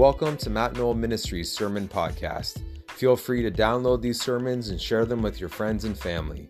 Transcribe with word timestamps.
Welcome 0.00 0.38
to 0.38 0.48
Matt 0.48 0.76
Knoll 0.76 0.94
Ministries 0.94 1.52
Sermon 1.52 1.86
Podcast. 1.86 2.62
Feel 2.92 3.16
free 3.16 3.42
to 3.42 3.50
download 3.50 4.00
these 4.00 4.18
sermons 4.18 4.70
and 4.70 4.80
share 4.80 5.04
them 5.04 5.20
with 5.20 5.38
your 5.38 5.50
friends 5.50 5.84
and 5.84 5.94
family. 5.94 6.48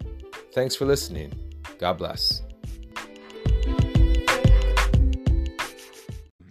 Thanks 0.53 0.77
for 0.77 0.85
listening. 0.85 1.33
God 1.77 1.95
bless. 1.95 2.43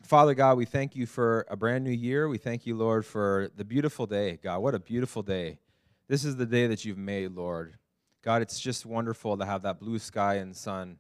Father 0.04 0.34
God, 0.34 0.58
we 0.58 0.66
thank 0.66 0.94
you 0.94 1.05
for 1.05 1.46
a 1.50 1.55
brand 1.55 1.86
new 1.86 1.90
year. 1.90 2.27
We 2.27 2.38
thank 2.38 2.66
you, 2.66 2.76
Lord, 2.76 3.05
for 3.05 3.50
the 3.55 3.63
beautiful 3.63 4.05
day. 4.05 4.38
God, 4.44 4.59
what 4.59 4.76
a 4.76 4.80
beautiful 4.80 5.23
day. 5.23 5.59
This 6.09 6.26
is 6.26 6.36
the 6.36 6.45
day 6.45 6.68
that 6.68 6.84
you've 6.84 6.98
made, 6.98 7.31
Lord. 7.31 7.76
God, 8.26 8.41
it's 8.41 8.59
just 8.59 8.86
wonderful 8.86 9.38
to 9.38 9.45
have 9.45 9.62
that 9.62 9.80
blue 9.80 10.00
sky 10.00 10.36
and 10.36 10.54
sun. 10.54 10.98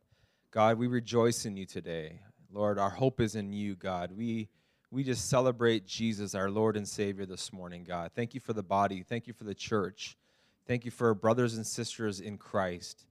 God, 0.51 0.77
we 0.77 0.87
rejoice 0.87 1.45
in 1.45 1.57
you 1.57 1.65
today. 1.65 2.21
Lord, 2.49 2.79
our 2.79 2.89
hope 2.89 3.19
is 3.19 3.35
in 3.35 3.51
you, 3.51 3.75
God. 3.75 4.13
We 4.15 4.47
we 4.91 5.03
just 5.03 5.29
celebrate 5.29 5.85
Jesus, 5.85 6.33
our 6.33 6.49
Lord 6.49 6.75
and 6.75 6.87
Savior, 6.87 7.25
this 7.25 7.53
morning, 7.53 7.83
God. 7.83 8.11
Thank 8.15 8.33
you 8.33 8.39
for 8.39 8.53
the 8.53 8.63
body. 8.63 9.03
Thank 9.03 9.27
you 9.27 9.33
for 9.33 9.43
the 9.43 9.53
church. 9.53 10.17
Thank 10.65 10.83
you 10.83 10.89
for 10.89 11.13
brothers 11.13 11.55
and 11.55 11.65
sisters 11.65 12.19
in 12.19 12.37
Christ 12.37 13.05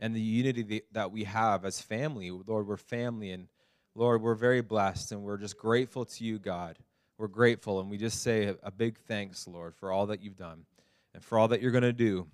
and 0.00 0.14
the 0.14 0.20
unity 0.20 0.82
that 0.90 1.12
we 1.12 1.24
have 1.24 1.64
as 1.64 1.80
family. 1.80 2.30
Lord, 2.30 2.66
we're 2.66 2.76
family, 2.76 3.30
and 3.30 3.46
Lord, 3.94 4.22
we're 4.22 4.34
very 4.34 4.60
blessed, 4.60 5.12
and 5.12 5.22
we're 5.22 5.36
just 5.36 5.56
grateful 5.56 6.04
to 6.04 6.24
you, 6.24 6.40
God. 6.40 6.78
We're 7.16 7.28
grateful, 7.28 7.80
and 7.80 7.88
we 7.88 7.96
just 7.96 8.22
say 8.22 8.54
a 8.62 8.70
big 8.72 8.98
thanks, 8.98 9.46
Lord, 9.46 9.76
for 9.76 9.92
all 9.92 10.06
that 10.06 10.20
you've 10.22 10.36
done 10.36 10.64
and 11.14 11.22
for 11.22 11.38
all 11.38 11.48
that 11.48 11.62
you're 11.62 11.70
going 11.70 11.82
to 11.82 11.92
do 11.92 12.26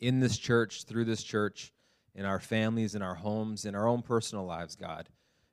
in 0.00 0.20
this 0.20 0.36
church, 0.36 0.84
through 0.84 1.06
this 1.06 1.22
church, 1.22 1.72
in 2.14 2.26
our 2.26 2.40
families, 2.40 2.94
in 2.94 3.02
our 3.02 3.14
homes, 3.14 3.64
in 3.64 3.74
our 3.74 3.88
own 3.88 4.02
personal 4.02 4.44
lives, 4.44 4.76
God 4.76 5.08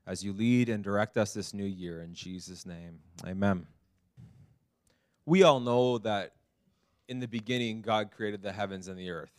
as 0.07 0.23
you 0.23 0.33
lead 0.33 0.69
and 0.69 0.83
direct 0.83 1.17
us 1.17 1.33
this 1.33 1.53
new 1.53 1.65
year. 1.65 2.01
In 2.01 2.13
Jesus' 2.13 2.65
name, 2.65 2.99
amen. 3.25 3.67
We 5.25 5.43
all 5.43 5.59
know 5.59 5.97
that 5.99 6.33
in 7.07 7.19
the 7.19 7.27
beginning, 7.27 7.81
God 7.81 8.11
created 8.11 8.41
the 8.41 8.51
heavens 8.51 8.87
and 8.87 8.97
the 8.97 9.09
earth. 9.09 9.31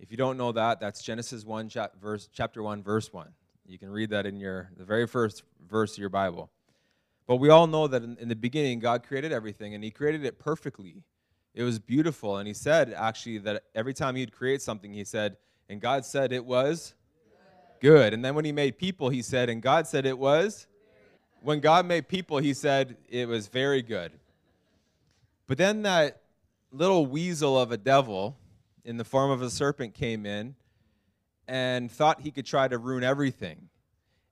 If 0.00 0.10
you 0.10 0.16
don't 0.16 0.36
know 0.36 0.52
that, 0.52 0.80
that's 0.80 1.02
Genesis 1.02 1.44
1, 1.44 1.70
verse, 2.00 2.28
chapter 2.32 2.62
1, 2.62 2.82
verse 2.82 3.12
1. 3.12 3.28
You 3.66 3.78
can 3.78 3.90
read 3.90 4.10
that 4.10 4.26
in 4.26 4.38
your 4.38 4.70
the 4.76 4.84
very 4.84 5.06
first 5.06 5.42
verse 5.66 5.92
of 5.92 5.98
your 5.98 6.10
Bible. 6.10 6.50
But 7.26 7.36
we 7.36 7.48
all 7.48 7.66
know 7.66 7.86
that 7.86 8.02
in, 8.02 8.16
in 8.18 8.28
the 8.28 8.36
beginning, 8.36 8.80
God 8.80 9.02
created 9.02 9.32
everything, 9.32 9.74
and 9.74 9.82
He 9.82 9.90
created 9.90 10.24
it 10.24 10.38
perfectly. 10.38 11.02
It 11.54 11.62
was 11.62 11.78
beautiful. 11.78 12.36
And 12.36 12.46
He 12.46 12.54
said, 12.54 12.92
actually, 12.92 13.38
that 13.38 13.64
every 13.74 13.94
time 13.94 14.16
He'd 14.16 14.32
create 14.32 14.60
something, 14.60 14.92
He 14.92 15.04
said, 15.04 15.36
and 15.68 15.80
God 15.80 16.04
said 16.04 16.32
it 16.32 16.44
was 16.44 16.94
good. 17.84 18.14
And 18.14 18.24
then 18.24 18.34
when 18.34 18.46
he 18.46 18.52
made 18.52 18.78
people, 18.78 19.10
he 19.10 19.20
said, 19.20 19.50
and 19.50 19.60
God 19.60 19.86
said 19.86 20.06
it 20.06 20.18
was. 20.18 20.66
When 21.42 21.60
God 21.60 21.84
made 21.84 22.08
people, 22.08 22.38
he 22.38 22.54
said 22.54 22.96
it 23.10 23.28
was 23.28 23.46
very 23.48 23.82
good. 23.82 24.10
But 25.46 25.58
then 25.58 25.82
that 25.82 26.22
little 26.72 27.04
weasel 27.04 27.60
of 27.60 27.72
a 27.72 27.76
devil 27.76 28.38
in 28.86 28.96
the 28.96 29.04
form 29.04 29.30
of 29.30 29.42
a 29.42 29.50
serpent 29.50 29.92
came 29.92 30.24
in 30.24 30.54
and 31.46 31.92
thought 31.92 32.22
he 32.22 32.30
could 32.30 32.46
try 32.46 32.68
to 32.68 32.78
ruin 32.78 33.04
everything. 33.04 33.68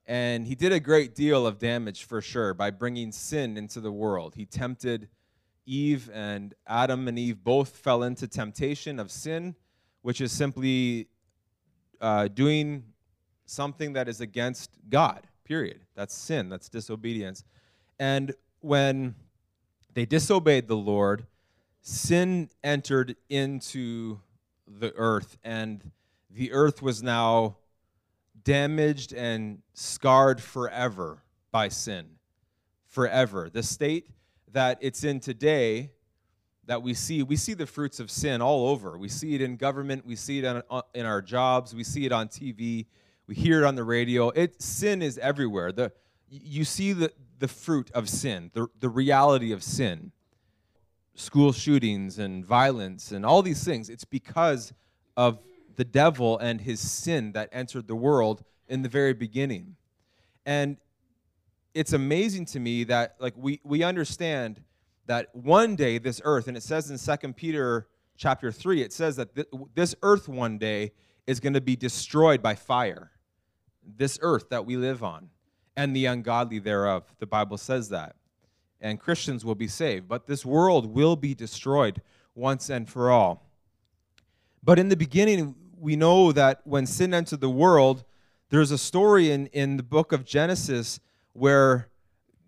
And 0.06 0.47
he 0.47 0.55
did 0.55 0.72
a 0.72 0.81
great 0.81 1.14
deal 1.14 1.47
of 1.47 1.59
damage 1.59 2.05
for 2.05 2.22
sure 2.22 2.55
by 2.55 2.70
bringing 2.70 3.12
sin 3.12 3.59
into 3.59 3.81
the 3.81 3.92
world. 3.92 4.34
He 4.34 4.47
tempted 4.47 5.11
Eve, 5.66 6.09
and 6.11 6.55
Adam 6.66 7.06
and 7.06 7.19
Eve 7.19 7.44
both 7.44 7.77
fell 7.77 8.03
into 8.03 8.27
temptation 8.27 8.98
of 8.98 9.11
sin, 9.11 9.56
which 10.00 10.22
is 10.22 10.33
simply 10.33 11.09
uh, 12.00 12.28
doing 12.28 12.84
something 13.53 13.92
that 13.92 14.08
is 14.08 14.20
against 14.20 14.70
God, 14.89 15.27
period. 15.45 15.81
That's 15.95 16.14
sin, 16.14 16.48
that's 16.48 16.69
disobedience. 16.69 17.45
And 17.98 18.34
when 18.61 19.14
they 19.94 20.06
disobeyed 20.06 20.69
the 20.69 20.77
Lord, 20.77 21.27
sin 21.83 22.48
entered 22.64 23.16
into 23.28 24.21
the 24.66 24.93
earth, 24.97 25.37
and 25.44 25.91
the 26.31 26.53
earth 26.53 26.81
was 26.81 27.03
now 27.03 27.56
damaged 28.43 29.12
and 29.12 29.62
scarred 29.75 30.41
forever 30.41 31.22
by 31.50 31.69
sin. 31.69 32.06
Forever. 32.87 33.50
The 33.50 33.62
state 33.62 34.09
that 34.53 34.78
it's 34.81 35.04
in 35.04 35.21
today 35.21 35.91
that 36.66 36.82
we 36.82 36.94
see 36.94 37.22
we 37.22 37.37
see 37.37 37.54
the 37.54 37.66
fruits 37.66 37.98
of 38.00 38.10
sin 38.10 38.41
all 38.41 38.69
over 38.69 38.97
we 38.97 39.09
see 39.09 39.34
it 39.34 39.43
in 39.43 39.56
government 39.56 40.06
we 40.06 40.15
see 40.15 40.38
it 40.38 40.44
in, 40.44 40.62
uh, 40.71 40.82
in 40.94 41.04
our 41.04 41.21
jobs 41.21 41.75
we 41.75 41.82
see 41.82 42.06
it 42.06 42.12
on 42.12 42.28
tv 42.28 42.87
we 43.27 43.34
hear 43.34 43.62
it 43.62 43.66
on 43.66 43.75
the 43.75 43.84
radio. 43.84 44.31
It, 44.31 44.60
sin 44.60 45.03
is 45.03 45.19
everywhere. 45.19 45.72
The, 45.72 45.93
you 46.28 46.65
see 46.65 46.93
the, 46.93 47.12
the 47.38 47.49
fruit 47.49 47.91
of 47.93 48.09
sin, 48.09 48.50
the, 48.55 48.69
the 48.81 48.88
reality 48.88 49.53
of 49.53 49.62
sin. 49.62 50.12
School 51.15 51.53
shootings 51.53 52.19
and 52.19 52.44
violence 52.44 53.12
and 53.12 53.25
all 53.25 53.43
these 53.43 53.62
things. 53.65 53.91
It's 53.91 54.05
because 54.05 54.72
of 55.16 55.41
the 55.77 55.84
devil 55.84 56.38
and 56.38 56.60
his 56.60 56.81
sin 56.81 57.33
that 57.33 57.49
entered 57.53 57.87
the 57.87 57.94
world 57.94 58.43
in 58.69 58.83
the 58.83 58.88
very 58.88 59.12
beginning. 59.12 59.77
And 60.47 60.78
it's 61.75 61.93
amazing 61.93 62.47
to 62.47 62.60
me 62.60 62.84
that 62.84 63.16
like 63.19 63.34
we, 63.37 63.60
we 63.65 63.83
understand 63.83 64.62
that 65.06 65.34
one 65.34 65.77
day 65.77 65.99
this 65.99 66.21
earth, 66.25 66.49
and 66.49 66.56
it 66.56 66.62
says 66.62 66.91
in 66.91 66.99
Second 66.99 67.37
Peter 67.37 67.87
chapter 68.16 68.53
3, 68.53 68.83
it 68.83 68.93
says 68.93 69.16
that 69.16 69.34
th- 69.34 69.49
this 69.75 69.94
earth 70.03 70.28
one 70.28 70.59
day 70.59 70.93
is 71.27 71.41
going 71.41 71.55
to 71.55 71.60
be 71.60 71.77
destroyed 71.77 72.43
by 72.43 72.55
fire 72.55 73.10
this 73.97 74.19
earth 74.22 74.49
that 74.50 74.66
we 74.66 74.77
live 74.77 75.03
on 75.03 75.28
and 75.77 75.94
the 75.94 76.06
ungodly 76.06 76.59
thereof. 76.59 77.05
The 77.19 77.27
Bible 77.27 77.59
says 77.59 77.88
that. 77.91 78.16
And 78.81 78.99
Christians 78.99 79.44
will 79.44 79.55
be 79.55 79.69
saved, 79.69 80.09
but 80.09 80.27
this 80.27 80.44
world 80.44 80.87
will 80.87 81.15
be 81.16 81.34
destroyed 81.34 82.03
once 82.34 82.69
and 82.69 82.88
for 82.88 83.10
all. 83.10 83.47
But 84.62 84.78
in 84.78 84.88
the 84.88 84.97
beginning, 84.97 85.55
we 85.78 85.97
know 85.97 86.33
that 86.33 86.60
when 86.65 86.87
sin 86.87 87.15
entered 87.15 87.41
the 87.41 87.50
world, 87.50 88.04
there's 88.50 88.71
a 88.71 88.78
story 88.78 89.31
in, 89.31 89.47
in 89.49 89.77
the 89.77 89.83
book 89.83 90.12
of 90.12 90.25
Genesis 90.25 91.00
where 91.33 91.89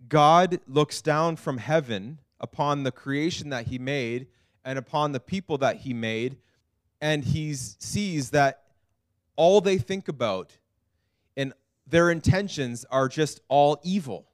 God 0.08 0.60
looks 0.66 1.00
down 1.00 1.36
from 1.36 1.58
heaven 1.58 2.18
upon 2.40 2.82
the 2.82 2.92
creation 2.92 3.50
that 3.50 3.66
he 3.68 3.78
made 3.78 4.26
and 4.64 4.78
upon 4.78 5.12
the 5.12 5.20
people 5.20 5.58
that 5.58 5.76
he 5.78 5.94
made, 5.94 6.36
and 7.00 7.24
he 7.24 7.54
sees 7.54 8.30
that 8.30 8.63
all 9.36 9.60
they 9.60 9.78
think 9.78 10.08
about 10.08 10.58
and 11.36 11.52
their 11.86 12.10
intentions 12.10 12.84
are 12.90 13.08
just 13.08 13.40
all 13.48 13.80
evil. 13.82 14.26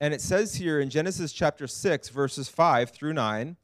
And 0.00 0.14
it 0.14 0.20
says 0.20 0.54
here 0.54 0.80
in 0.80 0.90
Genesis 0.90 1.32
chapter 1.32 1.66
6, 1.66 2.08
verses 2.08 2.48
5 2.48 2.90
through 2.90 3.14
9 3.14 3.56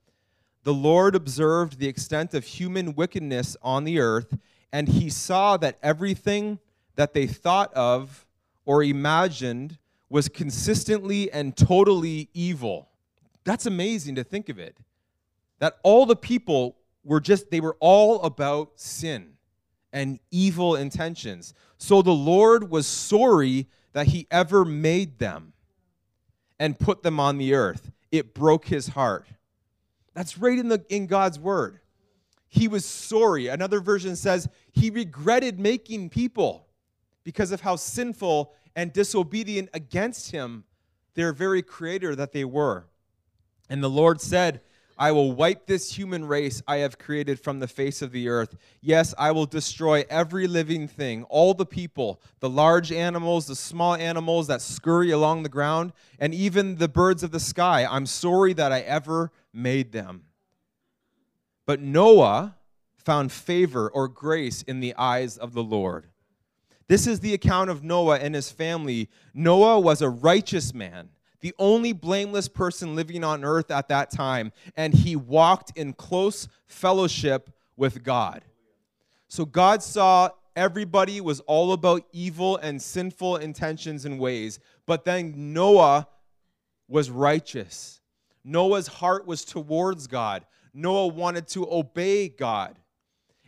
the 0.65 0.75
Lord 0.75 1.15
observed 1.15 1.79
the 1.79 1.89
extent 1.89 2.33
of 2.33 2.45
human 2.45 2.95
wickedness 2.95 3.55
on 3.61 3.85
the 3.85 4.01
earth, 4.01 4.39
and 4.73 4.89
he 4.89 5.11
saw 5.11 5.59
that 5.59 5.79
everything 5.83 6.59
that 6.97 7.13
they 7.13 7.27
thought 7.27 7.73
of 7.75 8.27
or 8.65 8.83
imagined 8.83 9.77
was 10.09 10.31
consistently 10.31 11.31
and 11.31 11.55
totally 11.55 12.31
evil. 12.33 12.89
That's 13.45 13.67
amazing 13.67 14.15
to 14.15 14.25
think 14.25 14.49
of 14.49 14.59
it. 14.59 14.79
That 15.59 15.77
all 15.83 16.07
the 16.07 16.17
people 16.17 16.77
were 17.05 17.21
just, 17.21 17.51
they 17.51 17.61
were 17.61 17.77
all 17.79 18.23
about 18.23 18.73
sin 18.77 19.34
and 19.95 20.19
evil 20.33 20.75
intentions. 20.75 21.55
So 21.79 22.03
the 22.03 22.11
Lord 22.11 22.69
was 22.69 22.87
sorry 22.87 23.69
that 23.93 24.09
he 24.09 24.27
ever 24.31 24.65
made 24.65 25.19
them 25.21 25.53
and 26.59 26.79
put 26.79 27.05
them 27.05 27.21
on 27.21 27.39
the 27.39 27.55
earth. 27.55 27.93
It 28.11 28.35
broke 28.35 28.67
his 28.67 28.89
heart. 28.89 29.27
That's 30.13 30.37
right 30.37 30.59
in, 30.59 30.69
the, 30.69 30.85
in 30.89 31.07
God's 31.07 31.39
word. 31.39 31.81
He 32.49 32.67
was 32.69 32.85
sorry. 32.85 33.47
Another 33.47 33.81
version 33.81 34.17
says 34.17 34.49
he 34.73 34.91
regretted 34.91 35.59
making 35.61 36.11
people 36.11 36.67
because 37.23 37.53
of 37.53 37.61
how 37.61 37.77
sinful 37.77 38.53
and 38.77 38.93
disobedient 38.93 39.71
against 39.75 40.33
him, 40.33 40.65
their 41.15 41.33
very 41.33 41.63
creator 41.63 42.17
that 42.17 42.33
they 42.33 42.45
were. 42.45 42.87
And 43.71 43.83
the 43.83 43.91
Lord 43.91 44.21
said, 44.21 44.61
I 44.97 45.11
will 45.11 45.33
wipe 45.33 45.67
this 45.67 45.97
human 45.97 46.25
race 46.25 46.63
I 46.69 46.77
have 46.77 46.99
created 46.99 47.41
from 47.41 47.59
the 47.59 47.67
face 47.67 48.01
of 48.01 48.13
the 48.13 48.29
earth. 48.29 48.57
Yes, 48.81 49.13
I 49.19 49.33
will 49.33 49.47
destroy 49.47 50.05
every 50.09 50.47
living 50.47 50.87
thing, 50.87 51.25
all 51.25 51.53
the 51.53 51.67
people, 51.67 52.21
the 52.41 52.49
large 52.49 52.93
animals, 52.93 53.47
the 53.47 53.57
small 53.57 53.95
animals 53.95 54.47
that 54.47 54.63
scurry 54.63 55.11
along 55.11 55.43
the 55.43 55.49
ground, 55.49 55.93
and 56.21 56.33
even 56.33 56.77
the 56.77 56.89
birds 56.89 57.23
of 57.23 57.33
the 57.33 57.41
sky. 57.41 57.85
I'm 57.85 58.07
sorry 58.07 58.53
that 58.53 58.71
I 58.71 58.81
ever 58.81 59.33
made 59.53 59.91
them. 59.91 60.25
But 61.67 61.81
Noah 61.81 62.57
found 62.97 63.33
favor 63.33 63.89
or 63.91 64.07
grace 64.07 64.63
in 64.63 64.81
the 64.81 64.95
eyes 64.97 65.37
of 65.37 65.55
the 65.55 65.63
Lord. 65.63 66.07
This 66.87 67.07
is 67.07 67.21
the 67.21 67.35
account 67.35 67.71
of 67.71 67.83
Noah 67.83 68.19
and 68.19 68.35
his 68.35 68.51
family. 68.51 69.09
Noah 69.33 69.81
was 69.81 70.03
a 70.03 70.09
righteous 70.09 70.75
man 70.75 71.09
the 71.45 71.55
only 71.59 71.93
blameless 71.93 72.49
person 72.49 72.97
living 72.97 73.23
on 73.23 73.45
earth 73.45 73.71
at 73.71 73.89
that 73.89 74.11
time, 74.11 74.51
and 74.79 74.95
he 74.95 75.15
walked 75.15 75.77
in 75.77 75.93
close 75.93 76.49
fellowship 76.67 77.51
with 77.77 78.03
God. 78.03 78.43
So 79.29 79.45
God 79.45 79.83
saw 79.83 80.31
everybody 80.57 81.21
was 81.21 81.41
all 81.41 81.75
about 81.75 82.07
evil 82.13 82.57
and 82.57 82.81
sinful 82.81 83.37
intentions 83.37 84.07
and 84.07 84.19
ways, 84.19 84.59
but 84.87 85.05
then 85.05 85.53
Noah 85.53 86.09
was 86.89 87.11
righteous. 87.11 88.01
Noah's 88.43 88.87
heart 88.87 89.27
was 89.27 89.45
towards 89.45 90.07
God. 90.07 90.47
Noah 90.73 91.09
wanted 91.09 91.47
to 91.49 91.71
obey 91.71 92.31
God. 92.31 92.79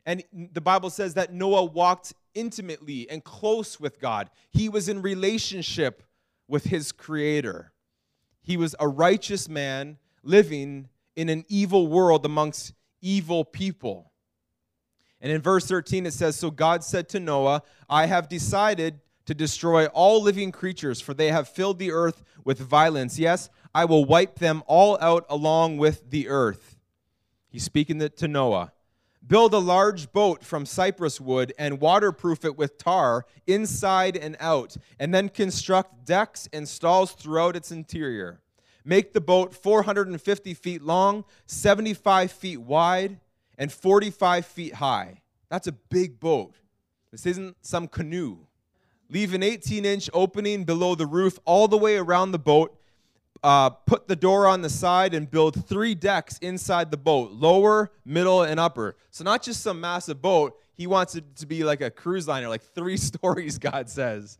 And 0.05 0.23
the 0.53 0.61
Bible 0.61 0.91
says 0.91 1.15
that 1.15 1.33
Noah 1.33 1.65
walked 1.65 2.13
intimately 2.35 3.09
and 3.09 3.25
close 3.25 3.81
with 3.81 3.99
God. 3.99 4.29
He 4.51 4.69
was 4.69 4.91
in 4.91 5.01
relationship 5.01 6.03
with 6.47 6.65
his 6.65 6.93
creator. 6.93 7.73
He 8.47 8.57
was 8.57 8.77
a 8.79 8.87
righteous 8.87 9.49
man 9.49 9.99
living 10.23 10.89
in 11.17 11.29
an 11.29 11.45
evil 11.49 11.89
world 11.89 12.25
amongst 12.25 12.75
evil 13.03 13.45
people. 13.45 14.13
And 15.21 15.33
in 15.33 15.43
verse 15.43 15.67
13 15.67 16.07
it 16.07 16.13
says 16.13 16.37
So 16.37 16.53
God 16.53 16.85
said 16.85 17.09
to 17.09 17.19
Noah, 17.19 17.65
I 17.91 18.07
have 18.07 18.29
decided 18.29 19.01
to 19.25 19.35
destroy 19.35 19.87
all 19.87 20.23
living 20.23 20.53
creatures, 20.53 21.01
for 21.01 21.13
they 21.13 21.33
have 21.33 21.49
filled 21.49 21.81
the 21.81 21.91
earth 21.91 22.23
with 22.45 22.61
violence. 22.61 23.19
Yes, 23.19 23.51
I 23.75 23.85
will 23.85 24.05
wipe 24.05 24.39
them 24.39 24.63
all 24.69 24.97
out 25.01 25.27
along 25.29 25.79
with 25.79 26.11
the 26.11 26.29
earth. 26.29 26.77
He's 27.49 27.65
speaking 27.65 27.99
to 27.99 28.29
Noah. 28.29 28.71
Build 29.27 29.55
a 29.55 29.59
large 29.59 30.13
boat 30.13 30.45
from 30.45 30.67
cypress 30.67 31.21
wood 31.21 31.53
and 31.59 31.81
waterproof 31.81 32.45
it 32.45 32.57
with 32.57 32.79
tar 32.79 33.27
inside 33.47 34.17
and 34.17 34.37
out, 34.39 34.77
and 35.01 35.13
then 35.13 35.29
construct 35.29 36.05
decks 36.05 36.49
and 36.53 36.69
stalls 36.69 37.13
throughout 37.13 37.57
its 37.57 37.73
interior. 37.73 38.41
Make 38.85 39.15
the 39.15 39.21
boat 39.21 39.53
450 39.53 40.55
feet 40.55 40.83
long, 40.83 41.25
75 41.47 42.31
feet 42.31 42.61
wide, 42.61 43.19
and 43.59 43.73
45 43.73 44.47
feet 44.47 44.75
high. 44.75 45.23
That's 45.49 45.67
a 45.67 45.73
big 45.73 46.21
boat. 46.21 46.55
This 47.11 47.27
isn't 47.27 47.57
some 47.63 47.89
canoe. 47.89 48.39
Leave 49.09 49.35
an 49.35 49.43
18 49.43 49.85
inch 49.85 50.09
opening 50.13 50.65
below 50.65 50.95
the 50.95 51.07
roof 51.07 51.39
all 51.45 51.67
the 51.67 51.77
way 51.77 51.97
around 51.97 52.31
the 52.31 52.39
boat. 52.39 52.79
Uh, 53.43 53.71
put 53.71 54.09
the 54.09 54.17
door 54.17 54.47
on 54.47 54.63
the 54.63 54.71
side 54.71 55.15
and 55.15 55.31
build 55.31 55.67
three 55.67 55.95
decks 55.95 56.39
inside 56.39 56.91
the 56.91 56.97
boat 56.97 57.33
lower, 57.33 57.93
middle, 58.05 58.43
and 58.43 58.59
upper. 58.59 58.97
So, 59.11 59.25
not 59.25 59.43
just 59.43 59.63
some 59.63 59.81
massive 59.81 60.23
boat, 60.23 60.59
he 60.75 60.87
wants 60.87 61.15
it 61.15 61.37
to 61.37 61.47
be 61.47 61.65
like 61.65 61.81
a 61.81 61.91
cruise 61.91 62.27
liner, 62.27 62.49
like 62.49 62.63
three 62.63 62.97
stories, 62.97 63.59
God 63.59 63.89
says. 63.89 64.39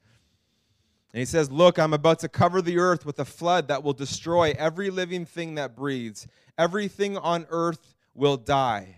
And 1.13 1.21
he 1.21 1.25
says, 1.25 1.51
Look, 1.51 1.79
I'm 1.79 1.95
about 1.95 2.19
to 2.21 2.29
cover 2.29 2.61
the 2.61 2.79
earth 2.79 3.07
with 3.07 3.19
a 3.19 3.25
flood 3.25 3.69
that 3.69 3.83
will 3.83 3.95
destroy 3.95 4.55
every 4.59 4.91
living 4.91 5.25
thing 5.25 5.55
that 5.55 5.75
breathes. 5.75 6.27
Everything 6.59 7.17
on 7.17 7.47
earth 7.51 7.95
will 8.15 8.37
die. 8.37 8.97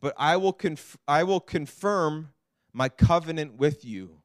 But 0.00 0.14
I 0.16 0.36
will, 0.36 0.52
conf- 0.52 0.98
I 1.06 1.22
will 1.24 1.40
confirm 1.40 2.30
my 2.72 2.88
covenant 2.88 3.54
with 3.54 3.84
you. 3.84 4.18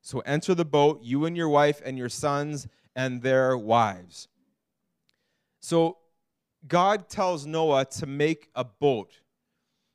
So 0.00 0.20
enter 0.20 0.54
the 0.54 0.64
boat, 0.64 1.00
you 1.02 1.24
and 1.24 1.36
your 1.36 1.48
wife 1.48 1.80
and 1.84 1.96
your 1.96 2.08
sons 2.08 2.66
and 2.96 3.22
their 3.22 3.56
wives. 3.56 4.28
So 5.64 5.96
God 6.68 7.08
tells 7.08 7.46
Noah 7.46 7.86
to 7.86 8.04
make 8.04 8.50
a 8.54 8.64
boat 8.64 9.20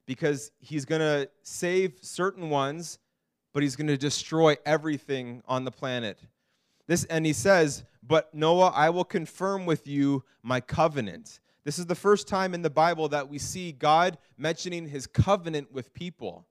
because 0.07 0.49
he's 0.59 0.83
going 0.83 1.01
to 1.01 1.29
save 1.43 1.99
certain 2.01 2.49
ones, 2.49 2.97
but 3.53 3.61
he's 3.61 3.75
going 3.75 3.85
to 3.85 3.95
destroy 3.95 4.57
everything 4.65 5.43
on 5.47 5.65
the 5.65 5.71
planet. 5.71 6.17
This 6.87 7.03
and 7.03 7.23
he 7.23 7.33
says, 7.33 7.83
"But 8.01 8.33
Noah, 8.33 8.69
I 8.69 8.89
will 8.89 9.03
confirm 9.03 9.67
with 9.67 9.85
you 9.85 10.23
my 10.41 10.59
covenant." 10.59 11.39
This 11.65 11.77
is 11.77 11.85
the 11.85 11.93
first 11.93 12.27
time 12.27 12.55
in 12.55 12.63
the 12.63 12.71
Bible 12.71 13.07
that 13.09 13.29
we 13.29 13.37
see 13.37 13.71
God 13.71 14.17
mentioning 14.39 14.87
his 14.87 15.05
covenant 15.05 15.71
with 15.71 15.93
people. 15.93 16.47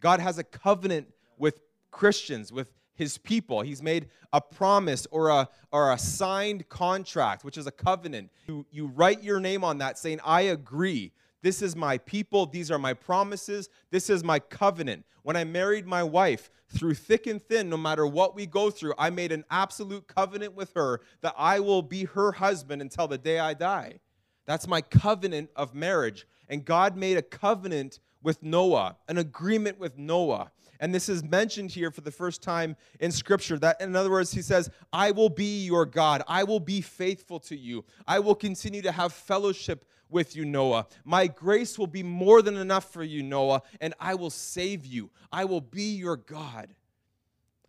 God 0.00 0.18
has 0.18 0.38
a 0.38 0.44
covenant 0.44 1.14
with 1.38 1.60
Christians, 1.92 2.52
with 2.52 2.72
his 2.96 3.18
people. 3.18 3.62
He's 3.62 3.82
made 3.82 4.08
a 4.32 4.40
promise 4.40 5.06
or 5.10 5.28
a, 5.28 5.48
or 5.70 5.92
a 5.92 5.98
signed 5.98 6.68
contract, 6.68 7.44
which 7.44 7.56
is 7.56 7.66
a 7.66 7.72
covenant. 7.72 8.30
You, 8.48 8.66
you 8.70 8.86
write 8.86 9.22
your 9.22 9.40
name 9.40 9.62
on 9.62 9.78
that 9.78 9.98
saying, 9.98 10.20
I 10.24 10.42
agree. 10.42 11.12
This 11.42 11.62
is 11.62 11.76
my 11.76 11.98
people. 11.98 12.46
These 12.46 12.70
are 12.70 12.78
my 12.78 12.94
promises. 12.94 13.68
This 13.90 14.10
is 14.10 14.24
my 14.24 14.38
covenant. 14.40 15.04
When 15.22 15.36
I 15.36 15.44
married 15.44 15.86
my 15.86 16.02
wife, 16.02 16.50
through 16.68 16.94
thick 16.94 17.26
and 17.26 17.40
thin, 17.40 17.68
no 17.68 17.76
matter 17.76 18.06
what 18.06 18.34
we 18.34 18.46
go 18.46 18.70
through, 18.70 18.94
I 18.98 19.10
made 19.10 19.32
an 19.32 19.44
absolute 19.50 20.06
covenant 20.08 20.54
with 20.54 20.72
her 20.74 21.00
that 21.20 21.34
I 21.38 21.60
will 21.60 21.82
be 21.82 22.04
her 22.04 22.32
husband 22.32 22.82
until 22.82 23.06
the 23.06 23.18
day 23.18 23.38
I 23.38 23.54
die. 23.54 24.00
That's 24.46 24.66
my 24.66 24.80
covenant 24.80 25.50
of 25.56 25.74
marriage. 25.74 26.26
And 26.48 26.64
God 26.64 26.96
made 26.96 27.16
a 27.16 27.22
covenant 27.22 28.00
with 28.26 28.42
Noah, 28.42 28.96
an 29.06 29.18
agreement 29.18 29.78
with 29.78 29.96
Noah. 29.96 30.50
And 30.80 30.92
this 30.92 31.08
is 31.08 31.22
mentioned 31.22 31.70
here 31.70 31.92
for 31.92 32.00
the 32.00 32.10
first 32.10 32.42
time 32.42 32.74
in 32.98 33.12
Scripture. 33.12 33.56
That, 33.56 33.80
in 33.80 33.94
other 33.94 34.10
words, 34.10 34.32
he 34.32 34.42
says, 34.42 34.68
I 34.92 35.12
will 35.12 35.28
be 35.28 35.64
your 35.64 35.86
God. 35.86 36.22
I 36.26 36.42
will 36.42 36.58
be 36.58 36.80
faithful 36.80 37.38
to 37.38 37.56
you. 37.56 37.84
I 38.04 38.18
will 38.18 38.34
continue 38.34 38.82
to 38.82 38.90
have 38.90 39.12
fellowship 39.12 39.84
with 40.08 40.34
you, 40.34 40.44
Noah. 40.44 40.88
My 41.04 41.28
grace 41.28 41.78
will 41.78 41.86
be 41.86 42.02
more 42.02 42.42
than 42.42 42.56
enough 42.56 42.92
for 42.92 43.04
you, 43.04 43.22
Noah, 43.22 43.62
and 43.80 43.94
I 44.00 44.16
will 44.16 44.30
save 44.30 44.84
you. 44.84 45.08
I 45.30 45.44
will 45.44 45.60
be 45.60 45.94
your 45.94 46.16
God. 46.16 46.74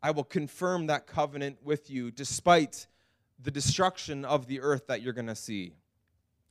I 0.02 0.10
will 0.10 0.24
confirm 0.24 0.88
that 0.88 1.06
covenant 1.06 1.60
with 1.64 1.92
you 1.92 2.10
despite 2.10 2.88
the 3.40 3.52
destruction 3.52 4.26
of 4.26 4.48
the 4.48 4.60
earth 4.62 4.88
that 4.88 5.04
you're 5.04 5.14
going 5.14 5.28
to 5.28 5.36
see. 5.36 5.74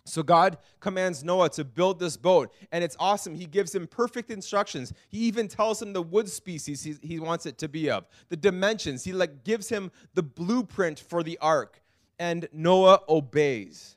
So 0.08 0.22
God 0.22 0.58
commands 0.80 1.24
Noah 1.24 1.50
to 1.50 1.64
build 1.64 1.98
this 1.98 2.16
boat, 2.16 2.52
and 2.70 2.84
it's 2.84 2.96
awesome. 2.98 3.34
He 3.34 3.44
gives 3.44 3.74
him 3.74 3.86
perfect 3.86 4.30
instructions. 4.30 4.92
He 5.08 5.18
even 5.18 5.48
tells 5.48 5.82
him 5.82 5.92
the 5.92 6.02
wood 6.02 6.28
species 6.28 6.82
he, 6.82 6.94
he 7.02 7.18
wants 7.18 7.44
it 7.44 7.58
to 7.58 7.68
be 7.68 7.90
of, 7.90 8.06
the 8.28 8.36
dimensions. 8.36 9.02
He 9.04 9.12
like 9.12 9.42
gives 9.44 9.68
him 9.68 9.90
the 10.14 10.22
blueprint 10.22 11.00
for 11.00 11.22
the 11.22 11.38
ark, 11.40 11.82
and 12.18 12.48
Noah 12.52 13.00
obeys. 13.08 13.96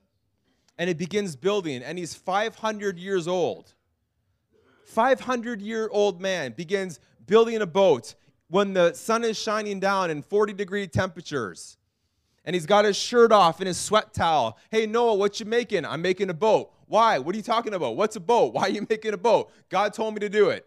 And 0.77 0.87
he 0.87 0.93
begins 0.93 1.35
building, 1.35 1.83
and 1.83 1.97
he's 1.97 2.15
500 2.15 2.97
years 2.97 3.27
old. 3.27 3.73
500 4.85 5.61
year 5.61 5.89
old 5.91 6.19
man 6.19 6.53
begins 6.53 6.99
building 7.27 7.61
a 7.61 7.67
boat 7.67 8.15
when 8.49 8.73
the 8.73 8.93
sun 8.93 9.23
is 9.23 9.37
shining 9.37 9.79
down 9.79 10.09
in 10.09 10.23
40 10.23 10.53
degree 10.53 10.87
temperatures 10.87 11.77
and 12.45 12.53
he's 12.53 12.65
got 12.65 12.85
his 12.85 12.97
shirt 12.97 13.31
off 13.31 13.59
and 13.59 13.67
his 13.67 13.77
sweat 13.77 14.13
towel. 14.13 14.57
Hey, 14.71 14.85
Noah, 14.85 15.15
what 15.15 15.39
you 15.39 15.45
making? 15.45 15.85
I'm 15.85 16.01
making 16.01 16.29
a 16.29 16.33
boat. 16.33 16.71
Why? 16.87 17.19
What 17.19 17.35
are 17.35 17.37
you 17.37 17.43
talking 17.43 17.73
about? 17.73 17.95
What's 17.95 18.15
a 18.15 18.19
boat? 18.19 18.53
Why 18.53 18.63
are 18.63 18.69
you 18.69 18.85
making 18.89 19.13
a 19.13 19.17
boat? 19.17 19.51
God 19.69 19.93
told 19.93 20.13
me 20.13 20.19
to 20.21 20.29
do 20.29 20.49
it. 20.49 20.65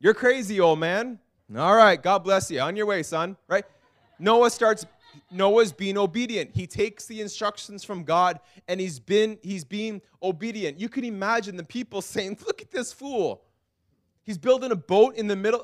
You're 0.00 0.14
crazy, 0.14 0.60
old 0.60 0.78
man. 0.78 1.18
All 1.56 1.76
right, 1.76 2.02
God 2.02 2.24
bless 2.24 2.50
you. 2.50 2.60
On 2.60 2.76
your 2.76 2.86
way, 2.86 3.02
son. 3.02 3.36
Right? 3.48 3.64
Noah 4.18 4.50
starts 4.50 4.86
Noah's 5.30 5.72
being 5.72 5.96
obedient. 5.96 6.50
He 6.54 6.66
takes 6.66 7.06
the 7.06 7.20
instructions 7.20 7.84
from 7.84 8.04
God 8.04 8.40
and 8.68 8.80
he's 8.80 8.98
been 8.98 9.38
he's 9.42 9.64
being 9.64 10.02
obedient. 10.22 10.78
You 10.78 10.88
can 10.88 11.04
imagine 11.04 11.56
the 11.56 11.64
people 11.64 12.02
saying, 12.02 12.38
"Look 12.46 12.62
at 12.62 12.70
this 12.70 12.92
fool. 12.92 13.42
He's 14.24 14.38
building 14.38 14.72
a 14.72 14.76
boat 14.76 15.16
in 15.16 15.26
the 15.26 15.36
middle. 15.36 15.60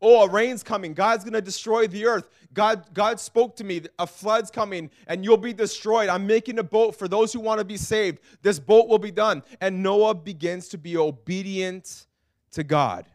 Oh, 0.00 0.24
a 0.24 0.30
rain's 0.30 0.62
coming. 0.62 0.92
God's 0.92 1.24
going 1.24 1.32
to 1.32 1.40
destroy 1.40 1.86
the 1.86 2.06
earth. 2.06 2.28
God, 2.52 2.86
God 2.92 3.18
spoke 3.18 3.56
to 3.56 3.64
me. 3.64 3.82
A 3.98 4.06
flood's 4.06 4.50
coming 4.50 4.90
and 5.06 5.24
you'll 5.24 5.36
be 5.36 5.52
destroyed. 5.52 6.08
I'm 6.08 6.26
making 6.26 6.58
a 6.58 6.62
boat 6.62 6.96
for 6.96 7.08
those 7.08 7.32
who 7.32 7.40
want 7.40 7.60
to 7.60 7.64
be 7.64 7.76
saved. 7.76 8.20
This 8.42 8.58
boat 8.58 8.88
will 8.88 8.98
be 8.98 9.10
done. 9.10 9.42
And 9.60 9.82
Noah 9.82 10.14
begins 10.14 10.68
to 10.68 10.78
be 10.78 10.96
obedient 10.96 12.06
to 12.52 12.62
God. 12.62 13.06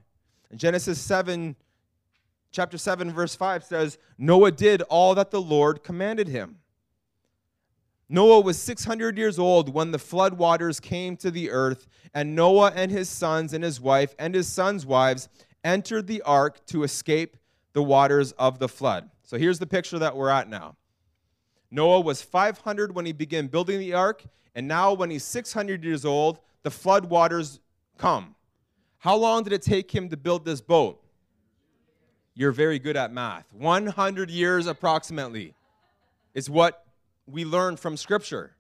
In 0.50 0.58
Genesis 0.58 1.00
7, 1.00 1.56
chapter 2.52 2.78
7, 2.78 3.12
verse 3.12 3.36
5 3.36 3.64
says, 3.64 3.98
Noah 4.18 4.52
did 4.52 4.82
all 4.84 5.16
that 5.16 5.32
the 5.32 5.42
Lord 5.42 5.84
commanded 5.84 6.28
him. 6.28 6.58
Noah 8.10 8.42
was 8.42 8.60
600 8.60 9.18
years 9.18 9.40
old 9.40 9.74
when 9.74 9.92
the 9.92 10.00
flood 10.00 10.34
waters 10.34 10.82
came 10.82 11.16
to 11.18 11.32
the 11.32 11.50
earth, 11.50 11.88
and 12.14 12.36
Noah 12.36 12.74
and 12.76 12.92
his 12.92 13.08
sons 13.08 13.54
and 13.54 13.64
his 13.64 13.80
wife 13.80 14.14
and 14.20 14.36
his 14.36 14.50
sons' 14.50 14.86
wives 14.86 15.30
entered 15.63 16.08
the 16.08 16.22
ark 16.24 16.65
to 16.68 16.84
escape 16.84 17.38
the 17.74 17.84
waters 17.84 18.32
of 18.34 18.60
the 18.60 18.68
flood. 18.68 19.10
So 19.24 19.38
here's 19.38 19.60
the 19.60 19.68
picture 19.68 20.00
that 20.00 20.15
we're 20.15 20.30
at 20.30 20.50
now. 20.50 20.75
Noah 21.70 22.01
was 22.01 22.22
500 22.22 22.94
when 22.94 23.06
he 23.06 23.13
began 23.13 23.48
building 23.48 23.80
the 23.80 23.94
ark, 23.94 24.24
and 24.53 24.68
now 24.68 24.94
when 24.94 25.10
he's 25.10 25.24
600 25.24 25.84
years 25.84 26.03
old, 26.03 26.39
the 26.63 26.72
flood 26.72 27.06
waters 27.06 27.60
come. 27.98 28.36
How 28.98 29.15
long 29.15 29.44
did 29.44 29.53
it 29.53 29.62
take 29.62 29.89
him 29.89 30.10
to 30.10 30.18
build 30.18 30.46
this 30.46 30.62
boat? 30.62 31.01
You're 32.34 32.51
very 32.51 32.77
good 32.77 32.98
at 32.98 33.12
math. 33.12 33.53
100 33.53 34.30
years 34.30 34.68
approximately 34.68 35.53
is 36.34 36.50
what 36.50 36.86
we 37.25 37.46
learn 37.46 37.77
from 37.77 37.98
Scripture 37.98 38.56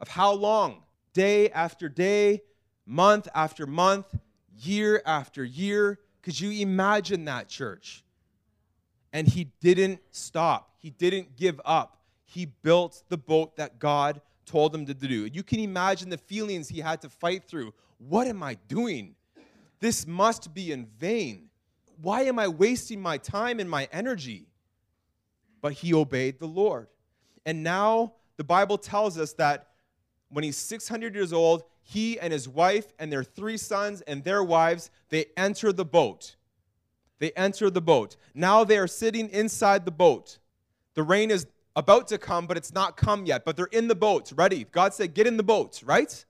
of 0.00 0.08
how 0.08 0.32
long, 0.32 0.82
day 1.12 1.50
after 1.50 1.88
day, 1.88 2.42
month 2.84 3.28
after 3.34 3.66
month, 3.66 4.14
year 4.56 5.02
after 5.04 5.44
year. 5.44 5.98
Could 6.26 6.40
you 6.40 6.50
imagine 6.60 7.26
that, 7.26 7.48
church? 7.48 8.02
And 9.12 9.28
he 9.28 9.44
didn't 9.60 10.00
stop, 10.10 10.74
he 10.80 10.90
didn't 10.90 11.36
give 11.36 11.60
up. 11.64 12.02
He 12.24 12.46
built 12.46 13.04
the 13.08 13.16
boat 13.16 13.54
that 13.58 13.78
God 13.78 14.20
told 14.44 14.74
him 14.74 14.86
to 14.86 14.92
do. 14.92 15.26
You 15.26 15.44
can 15.44 15.60
imagine 15.60 16.10
the 16.10 16.18
feelings 16.18 16.68
he 16.68 16.80
had 16.80 17.00
to 17.02 17.08
fight 17.08 17.44
through. 17.44 17.72
What 17.98 18.26
am 18.26 18.42
I 18.42 18.54
doing? 18.66 19.14
This 19.78 20.04
must 20.04 20.52
be 20.52 20.72
in 20.72 20.86
vain. 20.98 21.48
Why 22.02 22.22
am 22.22 22.40
I 22.40 22.48
wasting 22.48 23.00
my 23.00 23.18
time 23.18 23.60
and 23.60 23.70
my 23.70 23.88
energy? 23.92 24.48
But 25.62 25.74
he 25.74 25.94
obeyed 25.94 26.40
the 26.40 26.48
Lord. 26.48 26.88
And 27.44 27.62
now 27.62 28.14
the 28.36 28.42
Bible 28.42 28.78
tells 28.78 29.16
us 29.16 29.32
that 29.34 29.68
when 30.30 30.42
he's 30.42 30.56
600 30.56 31.14
years 31.14 31.32
old, 31.32 31.62
he 31.88 32.18
and 32.18 32.32
his 32.32 32.48
wife 32.48 32.92
and 32.98 33.12
their 33.12 33.22
three 33.22 33.56
sons 33.56 34.00
and 34.02 34.24
their 34.24 34.42
wives, 34.42 34.90
they 35.08 35.26
enter 35.36 35.72
the 35.72 35.84
boat. 35.84 36.34
They 37.20 37.30
enter 37.32 37.70
the 37.70 37.80
boat. 37.80 38.16
Now 38.34 38.64
they 38.64 38.76
are 38.76 38.88
sitting 38.88 39.30
inside 39.30 39.84
the 39.84 39.92
boat. 39.92 40.38
The 40.94 41.04
rain 41.04 41.30
is 41.30 41.46
about 41.76 42.08
to 42.08 42.18
come, 42.18 42.48
but 42.48 42.56
it's 42.56 42.74
not 42.74 42.96
come 42.96 43.24
yet. 43.24 43.44
But 43.44 43.56
they're 43.56 43.66
in 43.66 43.86
the 43.86 43.94
boat, 43.94 44.32
ready. 44.34 44.64
God 44.64 44.94
said, 44.94 45.14
Get 45.14 45.28
in 45.28 45.36
the 45.36 45.44
boat, 45.44 45.80
right? 45.86 46.24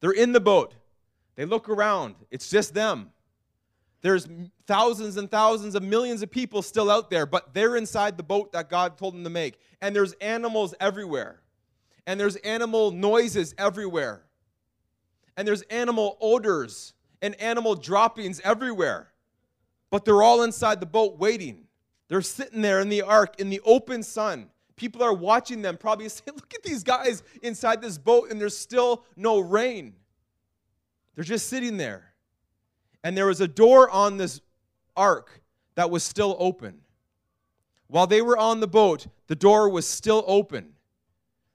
They're 0.00 0.10
in 0.10 0.32
the 0.32 0.40
boat. 0.40 0.74
They 1.36 1.46
look 1.46 1.70
around. 1.70 2.16
It's 2.30 2.50
just 2.50 2.74
them. 2.74 3.12
There's 4.02 4.28
thousands 4.66 5.16
and 5.16 5.30
thousands 5.30 5.74
of 5.74 5.82
millions 5.82 6.20
of 6.20 6.30
people 6.30 6.60
still 6.60 6.90
out 6.90 7.08
there, 7.08 7.24
but 7.24 7.54
they're 7.54 7.76
inside 7.76 8.18
the 8.18 8.22
boat 8.22 8.52
that 8.52 8.68
God 8.68 8.98
told 8.98 9.14
them 9.14 9.24
to 9.24 9.30
make. 9.30 9.58
And 9.80 9.96
there's 9.96 10.12
animals 10.20 10.74
everywhere. 10.80 11.40
And 12.06 12.20
there's 12.20 12.36
animal 12.36 12.90
noises 12.90 13.54
everywhere. 13.56 14.24
And 15.40 15.48
there's 15.48 15.62
animal 15.62 16.18
odors 16.20 16.92
and 17.22 17.34
animal 17.40 17.74
droppings 17.74 18.42
everywhere. 18.44 19.08
But 19.88 20.04
they're 20.04 20.22
all 20.22 20.42
inside 20.42 20.80
the 20.80 20.86
boat 20.86 21.18
waiting. 21.18 21.64
They're 22.08 22.20
sitting 22.20 22.60
there 22.60 22.80
in 22.80 22.90
the 22.90 23.00
ark 23.00 23.40
in 23.40 23.48
the 23.48 23.62
open 23.64 24.02
sun. 24.02 24.50
People 24.76 25.02
are 25.02 25.14
watching 25.14 25.62
them, 25.62 25.78
probably 25.78 26.08
saying, 26.10 26.36
Look 26.36 26.52
at 26.52 26.62
these 26.62 26.84
guys 26.84 27.22
inside 27.40 27.80
this 27.80 27.96
boat, 27.96 28.30
and 28.30 28.38
there's 28.38 28.54
still 28.54 29.06
no 29.16 29.38
rain. 29.38 29.94
They're 31.14 31.24
just 31.24 31.48
sitting 31.48 31.78
there 31.78 32.10
and 33.02 33.16
there 33.16 33.26
was 33.26 33.40
a 33.40 33.48
door 33.48 33.88
on 33.88 34.18
this 34.18 34.40
ark 34.94 35.40
that 35.74 35.90
was 35.90 36.02
still 36.02 36.36
open. 36.38 36.80
While 37.86 38.06
they 38.06 38.22
were 38.22 38.36
on 38.36 38.60
the 38.60 38.68
boat, 38.68 39.06
the 39.26 39.34
door 39.34 39.70
was 39.70 39.86
still 39.86 40.22
open. 40.26 40.74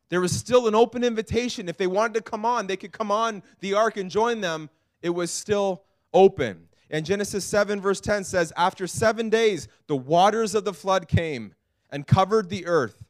There 0.10 0.22
was 0.22 0.32
still 0.32 0.68
an 0.68 0.76
open 0.76 1.04
invitation. 1.04 1.68
If 1.68 1.78
they 1.78 1.88
wanted 1.88 2.14
to 2.16 2.22
come 2.22 2.46
on, 2.46 2.68
they 2.68 2.78
could 2.78 2.92
come 2.92 3.12
on 3.12 3.42
the 3.60 3.74
ark 3.74 3.98
and 3.98 4.10
join 4.10 4.42
them. 4.42 4.70
It 5.02 5.10
was 5.10 5.32
still 5.32 5.84
open. 6.14 6.68
And 6.90 7.06
Genesis 7.06 7.44
7, 7.46 7.82
verse 7.82 8.00
10 8.00 8.24
says, 8.24 8.54
After 8.56 8.86
seven 8.88 9.30
days, 9.30 9.68
the 9.88 9.96
waters 9.96 10.54
of 10.54 10.64
the 10.64 10.74
flood 10.74 11.08
came 11.08 11.56
and 11.90 12.06
covered 12.06 12.50
the 12.50 12.68
earth. 12.68 13.04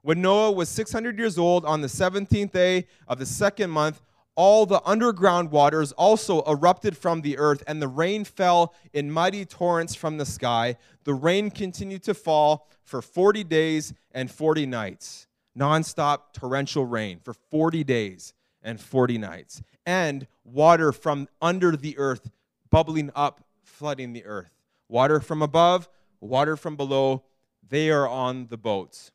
When 0.00 0.22
Noah 0.22 0.52
was 0.52 0.68
600 0.68 1.18
years 1.18 1.38
old, 1.38 1.64
on 1.64 1.80
the 1.80 1.88
17th 1.88 2.50
day 2.50 2.86
of 3.06 3.18
the 3.18 3.26
second 3.26 3.70
month, 3.70 4.02
all 4.34 4.64
the 4.64 4.82
underground 4.84 5.50
waters 5.50 5.92
also 5.92 6.42
erupted 6.42 6.96
from 6.96 7.20
the 7.20 7.36
earth, 7.38 7.62
and 7.66 7.80
the 7.80 7.88
rain 7.88 8.24
fell 8.24 8.74
in 8.92 9.10
mighty 9.10 9.44
torrents 9.44 9.94
from 9.94 10.16
the 10.16 10.24
sky. 10.24 10.76
The 11.04 11.14
rain 11.14 11.50
continued 11.50 12.02
to 12.04 12.14
fall 12.14 12.68
for 12.82 13.02
40 13.02 13.44
days 13.44 13.92
and 14.12 14.30
40 14.30 14.66
nights. 14.66 15.26
Nonstop 15.58 16.32
torrential 16.32 16.86
rain 16.86 17.20
for 17.22 17.34
40 17.34 17.84
days 17.84 18.34
and 18.62 18.80
40 18.80 19.18
nights. 19.18 19.62
And 19.84 20.26
water 20.44 20.92
from 20.92 21.28
under 21.40 21.76
the 21.76 21.98
earth 21.98 22.30
bubbling 22.70 23.10
up, 23.14 23.44
flooding 23.62 24.12
the 24.12 24.24
earth. 24.24 24.50
Water 24.88 25.20
from 25.20 25.42
above, 25.42 25.88
water 26.20 26.56
from 26.56 26.76
below. 26.76 27.24
They 27.68 27.90
are 27.90 28.08
on 28.08 28.46
the 28.48 28.56
boats. 28.56 29.12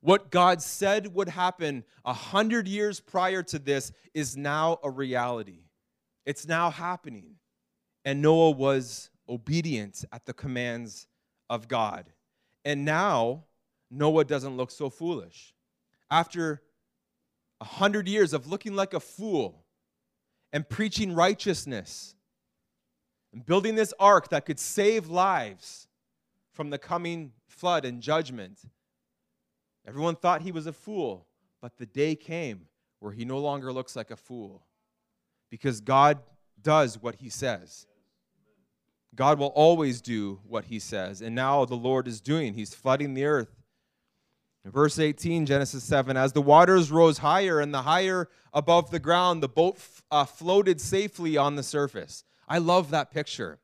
What 0.00 0.30
God 0.30 0.62
said 0.62 1.14
would 1.14 1.28
happen 1.28 1.84
a 2.04 2.12
hundred 2.12 2.68
years 2.68 3.00
prior 3.00 3.42
to 3.44 3.58
this 3.58 3.92
is 4.14 4.36
now 4.36 4.78
a 4.82 4.90
reality. 4.90 5.64
It's 6.24 6.46
now 6.46 6.70
happening. 6.70 7.36
And 8.04 8.22
Noah 8.22 8.52
was 8.52 9.10
obedient 9.28 10.04
at 10.12 10.24
the 10.24 10.32
commands 10.32 11.08
of 11.50 11.66
God. 11.66 12.06
And 12.64 12.84
now 12.84 13.44
Noah 13.90 14.24
doesn't 14.24 14.56
look 14.56 14.70
so 14.70 14.90
foolish. 14.90 15.54
After 16.10 16.62
a 17.60 17.64
hundred 17.64 18.08
years 18.08 18.32
of 18.32 18.46
looking 18.46 18.74
like 18.74 18.94
a 18.94 19.00
fool 19.00 19.64
and 20.52 20.68
preaching 20.68 21.14
righteousness 21.14 22.14
and 23.32 23.44
building 23.44 23.74
this 23.74 23.94
ark 23.98 24.28
that 24.30 24.46
could 24.46 24.58
save 24.58 25.08
lives 25.08 25.88
from 26.52 26.70
the 26.70 26.78
coming 26.78 27.32
flood 27.48 27.84
and 27.84 28.00
judgment, 28.00 28.60
Everyone 29.86 30.16
thought 30.16 30.42
he 30.42 30.52
was 30.52 30.66
a 30.66 30.72
fool, 30.72 31.26
but 31.60 31.76
the 31.76 31.86
day 31.86 32.16
came 32.16 32.66
where 32.98 33.12
he 33.12 33.24
no 33.24 33.38
longer 33.38 33.72
looks 33.72 33.94
like 33.94 34.10
a 34.10 34.16
fool 34.16 34.66
because 35.48 35.80
God 35.80 36.18
does 36.60 37.00
what 37.00 37.16
he 37.16 37.28
says. 37.28 37.86
God 39.14 39.38
will 39.38 39.48
always 39.48 40.00
do 40.00 40.40
what 40.46 40.64
he 40.64 40.78
says. 40.78 41.22
And 41.22 41.34
now 41.34 41.64
the 41.64 41.76
Lord 41.76 42.08
is 42.08 42.20
doing, 42.20 42.54
he's 42.54 42.74
flooding 42.74 43.14
the 43.14 43.24
earth. 43.24 43.55
Verse 44.72 44.98
18, 44.98 45.46
Genesis 45.46 45.84
7 45.84 46.16
As 46.16 46.32
the 46.32 46.42
waters 46.42 46.90
rose 46.90 47.18
higher 47.18 47.60
and 47.60 47.72
the 47.72 47.82
higher 47.82 48.28
above 48.52 48.90
the 48.90 48.98
ground, 48.98 49.42
the 49.42 49.48
boat 49.48 49.78
uh, 50.10 50.24
floated 50.24 50.80
safely 50.80 51.36
on 51.36 51.56
the 51.56 51.62
surface. 51.62 52.24
I 52.48 52.58
love 52.58 52.90
that 52.90 53.10
picture 53.10 53.58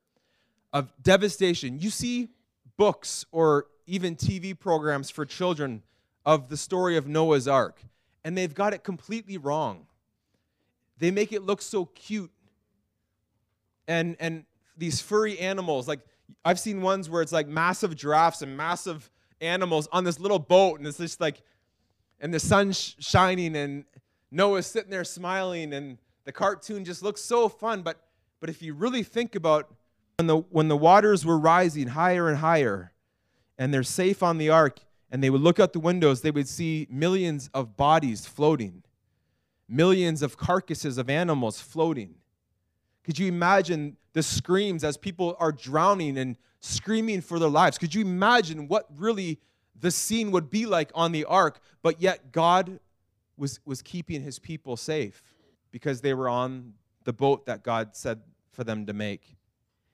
of 0.73 0.93
devastation. 1.03 1.79
You 1.81 1.91
see 1.91 2.29
books 2.77 3.25
or 3.33 3.67
even 3.87 4.17
TV 4.17 4.59
programs 4.59 5.11
for 5.11 5.27
children 5.27 5.83
of 6.25 6.49
the 6.49 6.57
story 6.57 6.97
of 6.97 7.07
Noah's 7.09 7.49
Ark, 7.49 7.83
and 8.25 8.39
they've 8.39 8.55
got 8.55 8.73
it 8.73 8.85
completely 8.85 9.37
wrong. 9.37 9.87
They 10.99 11.11
make 11.11 11.33
it 11.33 11.43
look 11.43 11.63
so 11.63 11.87
cute. 11.87 12.31
And, 13.89 14.17
and 14.21 14.45
these 14.77 15.01
furry 15.01 15.39
animals, 15.41 15.89
like 15.89 16.01
I've 16.45 16.61
seen 16.61 16.81
ones 16.81 17.11
where 17.11 17.23
it's 17.23 17.33
like 17.33 17.49
massive 17.49 17.97
giraffes 17.97 18.43
and 18.43 18.57
massive 18.57 19.11
animals 19.43 19.89
on 19.93 20.05
this 20.05 20.19
little 20.19 20.39
boat, 20.39 20.79
and 20.79 20.87
it's 20.87 20.99
just 20.99 21.21
like, 21.21 21.43
and 22.21 22.33
the 22.33 22.41
sun's 22.41 22.97
shining, 22.99 23.57
and 23.57 23.85
Noah's 24.31 24.67
sitting 24.67 24.91
there 24.91 25.05
smiling, 25.05 25.75
and 25.75 25.99
the 26.25 26.33
cartoon 26.33 26.85
just 26.85 27.03
looks 27.03 27.21
so 27.21 27.49
fun. 27.49 27.83
But, 27.83 28.01
but 28.41 28.49
if 28.49 28.63
you 28.63 28.75
really 28.75 29.03
think 29.03 29.35
about 29.35 29.75
when 30.19 30.29
the, 30.29 30.37
when 30.37 30.69
the 30.69 30.77
waters 30.77 31.27
were 31.27 31.39
rising 31.39 31.89
higher 31.89 32.29
and 32.29 32.39
higher, 32.39 32.93
and 33.59 33.75
they're 33.75 33.83
safe 33.83 34.23
on 34.23 34.39
the 34.39 34.49
ark, 34.49 34.81
and 35.11 35.23
they 35.23 35.31
would 35.31 35.43
look 35.43 35.61
out 35.61 35.73
the 35.73 35.81
windows, 35.81 36.23
they 36.23 36.31
would 36.31 36.49
see 36.49 36.87
millions 36.91 37.51
of 37.53 37.77
bodies 37.77 38.27
floating, 38.27 38.83
millions 39.69 40.23
of 40.23 40.37
carcasses 40.37 40.97
of 40.97 41.11
animals 41.11 41.61
floating. 41.61 42.15
Could 43.05 43.19
you 43.19 43.27
imagine 43.27 43.97
the 44.13 44.23
screams 44.23 44.85
as 44.85 44.97
people 44.97 45.37
are 45.39 45.53
drowning 45.53 46.19
and 46.19 46.37
screaming 46.61 47.21
for 47.21 47.39
their 47.39 47.49
lives? 47.49 47.79
Could 47.79 47.95
you 47.95 48.03
imagine 48.03 48.69
what 48.69 48.87
really 48.97 49.41
the 49.79 49.91
scene 49.91 50.31
would 50.31 50.51
be 50.51 50.67
like 50.67 50.91
on 50.95 51.13
the 51.13 51.25
ark? 51.25 51.61
But 51.83 52.01
yet, 52.01 52.33
God 52.33 52.79
was, 53.37 53.61
was 53.65 53.83
keeping 53.83 54.23
his 54.23 54.39
people 54.39 54.77
safe 54.77 55.23
because 55.71 56.01
they 56.01 56.15
were 56.15 56.29
on 56.29 56.75
the 57.05 57.13
boat 57.13 57.47
that 57.47 57.65
God 57.65 57.97
said 57.97 58.21
for 58.53 58.63
them 58.63 58.87
to 58.87 58.93
make. 58.93 59.37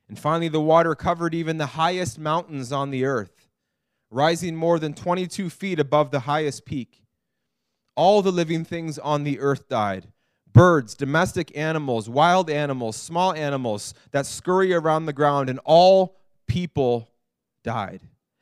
And 0.08 0.18
finally, 0.18 0.48
the 0.48 0.60
water 0.60 0.94
covered 0.94 1.34
even 1.34 1.58
the 1.58 1.66
highest 1.66 2.18
mountains 2.18 2.72
on 2.72 2.90
the 2.90 3.04
earth 3.04 3.48
rising 4.10 4.56
more 4.56 4.78
than 4.78 4.94
22 4.94 5.50
feet 5.50 5.78
above 5.78 6.10
the 6.10 6.20
highest 6.20 6.64
peak. 6.64 7.04
All 7.94 8.22
the 8.22 8.32
living 8.32 8.64
things 8.64 8.98
on 8.98 9.24
the 9.24 9.38
earth 9.38 9.68
died 9.68 10.08
birds, 10.58 10.96
domestic 10.96 11.56
animals, 11.56 12.08
wild 12.08 12.50
animals, 12.50 12.96
small 12.96 13.32
animals 13.32 13.94
that 14.10 14.26
scurry 14.26 14.74
around 14.74 15.06
the 15.06 15.12
ground, 15.12 15.48
and 15.48 15.60
all 15.64 16.16
people 16.48 17.08
died. 17.62 18.00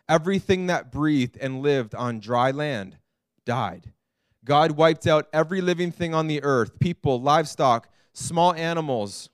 Everything 0.09 0.69
that 0.69 0.91
breathed 0.91 1.37
and 1.37 1.61
lived 1.61 1.95
on 1.95 2.19
dry 2.19 2.51
land 2.51 2.97
died. 3.45 3.93
God 4.47 4.71
wiped 4.71 5.07
out 5.07 5.29
every 5.31 5.61
living 5.61 5.93
thing 5.93 6.15
on 6.15 6.27
the 6.27 6.43
earth 6.43 6.79
people, 6.79 7.21
livestock, 7.21 7.87
small 8.15 8.55
animals, 8.55 9.29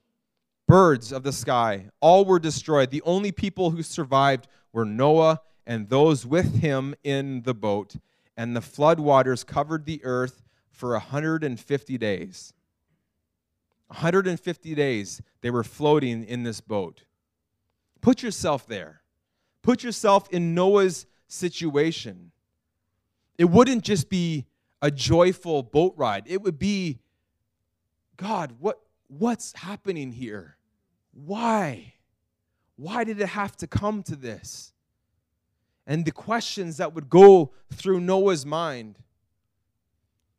birds 0.66 1.12
of 1.12 1.22
the 1.22 1.32
sky. 1.32 1.86
All 2.00 2.24
were 2.24 2.40
destroyed. 2.40 2.90
The 2.90 3.02
only 3.02 3.30
people 3.30 3.70
who 3.70 3.84
survived 3.84 4.48
were 4.72 4.84
Noah 4.84 5.40
and 5.64 5.88
those 5.88 6.26
with 6.26 6.56
him 6.56 6.96
in 7.04 7.42
the 7.42 7.54
boat, 7.54 7.94
and 8.36 8.56
the 8.56 8.60
flood 8.60 8.98
waters 8.98 9.44
covered 9.44 9.86
the 9.86 10.00
earth 10.02 10.42
for 10.68 10.90
150 10.94 11.96
days. 11.96 12.52
150 13.92 14.74
days 14.74 15.22
they 15.40 15.50
were 15.50 15.64
floating 15.64 16.24
in 16.24 16.42
this 16.42 16.60
boat. 16.60 17.04
Put 18.00 18.22
yourself 18.22 18.66
there. 18.66 19.02
Put 19.62 19.84
yourself 19.84 20.28
in 20.30 20.54
Noah's 20.54 21.06
situation. 21.28 22.32
It 23.38 23.44
wouldn't 23.46 23.84
just 23.84 24.08
be 24.08 24.46
a 24.80 24.90
joyful 24.90 25.62
boat 25.62 25.94
ride. 25.96 26.24
It 26.26 26.42
would 26.42 26.58
be 26.58 26.98
God, 28.16 28.56
what 28.58 28.80
what's 29.08 29.52
happening 29.54 30.12
here? 30.12 30.56
Why? 31.12 31.94
Why 32.76 33.04
did 33.04 33.20
it 33.20 33.28
have 33.28 33.56
to 33.58 33.66
come 33.66 34.02
to 34.04 34.16
this? 34.16 34.72
and 35.86 36.04
the 36.04 36.12
questions 36.12 36.76
that 36.76 36.94
would 36.94 37.08
go 37.08 37.52
through 37.72 38.00
Noah's 38.00 38.46
mind. 38.46 38.98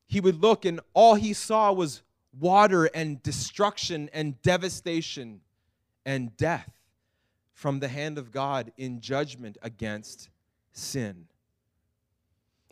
He 0.06 0.20
would 0.20 0.42
look, 0.42 0.66
and 0.66 0.80
all 0.94 1.16
he 1.16 1.34
saw 1.34 1.72
was 1.72 2.04
water 2.40 2.86
and 2.86 3.22
destruction 3.22 4.10
and 4.14 4.42
devastation 4.42 5.42
and 6.06 6.36
death 6.38 6.72
from 7.54 7.80
the 7.80 7.88
hand 7.88 8.18
of 8.18 8.32
God 8.32 8.72
in 8.78 9.00
judgment 9.00 9.58
against 9.62 10.30
sin. 10.72 11.28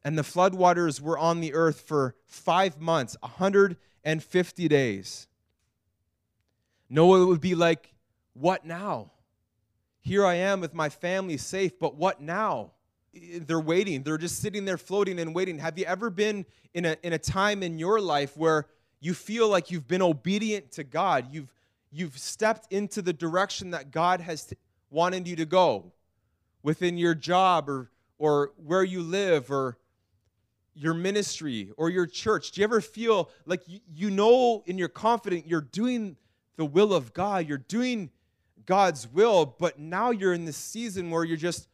and 0.03 0.17
the 0.17 0.23
floodwaters 0.23 0.99
were 0.99 1.17
on 1.17 1.41
the 1.41 1.53
earth 1.53 1.81
for 1.81 2.15
five 2.25 2.81
months, 2.81 3.15
150 3.21 4.67
days. 4.67 5.27
Noah 6.89 7.27
would 7.27 7.39
be 7.39 7.53
like, 7.53 7.93
What 8.33 8.65
now? 8.65 9.11
Here 9.99 10.25
I 10.25 10.33
am 10.35 10.59
with 10.59 10.73
my 10.73 10.89
family 10.89 11.37
safe, 11.37 11.77
but 11.79 11.95
what 11.95 12.19
now? 12.19 12.71
They're 13.13 13.59
waiting. 13.59 14.01
They're 14.01 14.17
just 14.17 14.41
sitting 14.41 14.65
there 14.65 14.79
floating 14.79 15.19
and 15.19 15.35
waiting. 15.35 15.59
Have 15.59 15.77
you 15.77 15.85
ever 15.85 16.09
been 16.09 16.45
in 16.73 16.85
a, 16.85 16.97
in 17.03 17.13
a 17.13 17.19
time 17.19 17.61
in 17.61 17.77
your 17.77 18.01
life 18.01 18.35
where 18.35 18.65
you 19.01 19.13
feel 19.13 19.49
like 19.49 19.71
you've 19.71 19.87
been 19.87 20.01
obedient 20.01 20.71
to 20.73 20.83
God? 20.83 21.27
You've, 21.31 21.51
you've 21.91 22.17
stepped 22.17 22.71
into 22.71 23.01
the 23.01 23.11
direction 23.11 23.71
that 23.71 23.91
God 23.91 24.21
has 24.21 24.45
t- 24.45 24.55
wanted 24.89 25.27
you 25.27 25.35
to 25.37 25.45
go 25.45 25.91
within 26.63 26.97
your 26.97 27.15
job 27.15 27.67
or, 27.67 27.89
or 28.19 28.51
where 28.63 28.83
you 28.83 29.01
live 29.01 29.51
or 29.51 29.77
your 30.75 30.93
ministry 30.93 31.71
or 31.77 31.89
your 31.89 32.05
church? 32.05 32.51
Do 32.51 32.61
you 32.61 32.65
ever 32.65 32.79
feel 32.79 33.29
like 33.45 33.67
you, 33.67 33.79
you 33.93 34.09
know 34.09 34.63
and 34.67 34.79
you're 34.79 34.87
confident 34.87 35.47
you're 35.47 35.61
doing 35.61 36.15
the 36.55 36.65
will 36.65 36.93
of 36.93 37.13
God, 37.13 37.47
you're 37.47 37.57
doing 37.57 38.11
God's 38.65 39.07
will, 39.07 39.45
but 39.45 39.79
now 39.79 40.11
you're 40.11 40.33
in 40.33 40.45
this 40.45 40.57
season 40.57 41.09
where 41.09 41.23
you're 41.23 41.37
just 41.37 41.67